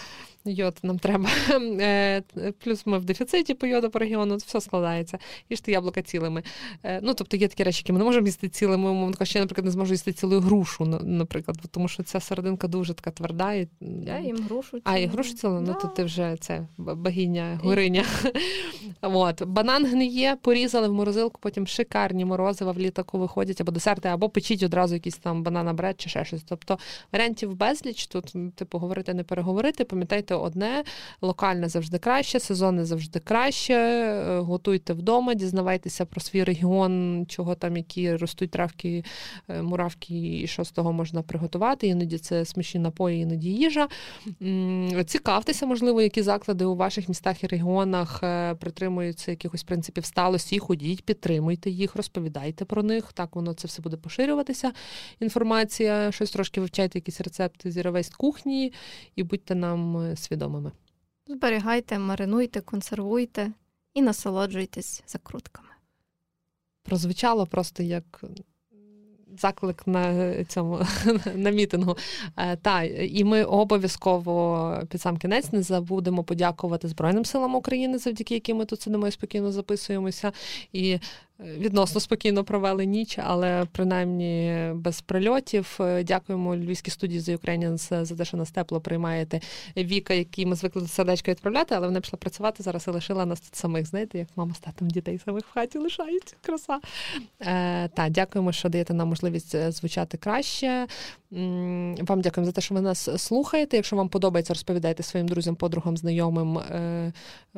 [0.51, 1.29] йод нам треба.
[1.79, 2.23] Е,
[2.59, 5.19] плюс ми в дефіциті по йоду по регіону, все складається.
[5.49, 6.43] Їжте яблука цілими.
[6.83, 9.65] Е, ну, Тобто є такі речі, які ми не можемо їсти цілими, умовно ще, наприклад,
[9.65, 13.53] не зможу їсти цілу грушу, наприклад, тому що ця серединка дуже така тверда.
[13.53, 13.67] І...
[14.05, 14.81] Я їм грушу цілу.
[14.83, 15.61] А, і грушу цілу?
[15.61, 15.71] Да.
[15.71, 18.05] Ну, то ти вже це богиня, гориня.
[19.01, 19.43] От.
[19.43, 24.63] Банан гниє, порізали в морозилку, потім шикарні морозива в літаку виходять, або десерти, або печіть
[24.63, 26.43] одразу якийсь там банана бред чи ще щось.
[26.43, 26.79] Тобто
[27.11, 30.83] варіантів безліч, тут, типу, говорити, не переговорити, пам'ятайте, одне,
[31.21, 33.73] локальне завжди краще, сезонне завжди краще.
[33.73, 39.03] Е, готуйте вдома, дізнавайтеся про свій регіон, чого там, які ростуть травки,
[39.49, 41.87] е, муравки, і що з того можна приготувати.
[41.87, 43.87] Іноді це смачні напої, іноді їжа.
[45.05, 50.59] Цікавтеся, можливо, які заклади у ваших містах і регіонах е, притримуються якихось принципів сталості.
[50.59, 53.13] Ходіть, підтримуйте їх, розповідайте про них.
[53.13, 54.71] Так воно це все буде поширюватися.
[55.19, 58.73] Інформація, щось трошки вивчайте, якісь рецепти зіровесть кухні
[59.15, 60.71] і будьте нам свідомими.
[61.27, 63.51] Зберігайте, маринуйте, консервуйте
[63.93, 65.69] і насолоджуйтесь закрутками.
[66.83, 68.23] Прозвучало просто як
[69.39, 70.79] заклик на цьому
[71.35, 71.97] на мітингу.
[72.37, 78.33] Е, та, і ми обов'язково під сам кінець не забудемо подякувати Збройним силам України, завдяки
[78.33, 80.31] яким ми тут сидимо і спокійно записуємося.
[80.73, 80.99] І
[81.39, 85.79] Відносно спокійно провели ніч, але принаймні без прильотів.
[86.03, 89.39] Дякуємо Львівській студії за Ukrainians за те, що нас тепло приймаєте
[89.77, 93.39] Віка, які ми звикли до сердечко відправляти, але вона пішла працювати зараз і лишила нас
[93.39, 93.85] тут самих.
[93.85, 96.35] Знаєте, як мама з татом дітей самих в хаті лишають.
[96.41, 96.79] Краса.
[97.41, 100.87] Е, Та дякуємо, що даєте нам можливість е, звучати краще.
[102.01, 103.77] Вам дякуємо за те, що ви нас слухаєте.
[103.77, 106.57] Якщо вам подобається, розповідайте своїм друзям, подругам, знайомим.
[106.57, 107.13] Е,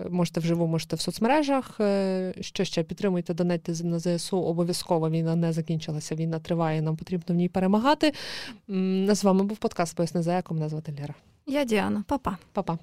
[0.10, 1.80] можете вживу, можете в соцмережах.
[1.80, 4.42] Е, що ще підтримуйте, донайте на ЗСУ.
[4.42, 6.16] Обов'язково війна не закінчилася.
[6.16, 6.82] Війна триває.
[6.82, 8.14] Нам потрібно в ній перемагати.
[9.08, 10.58] З вами був подкаст Поясни за яком.
[10.58, 11.14] Мене звати Лера.
[11.48, 12.38] Я Діана, Па-па.
[12.54, 12.78] Па-па.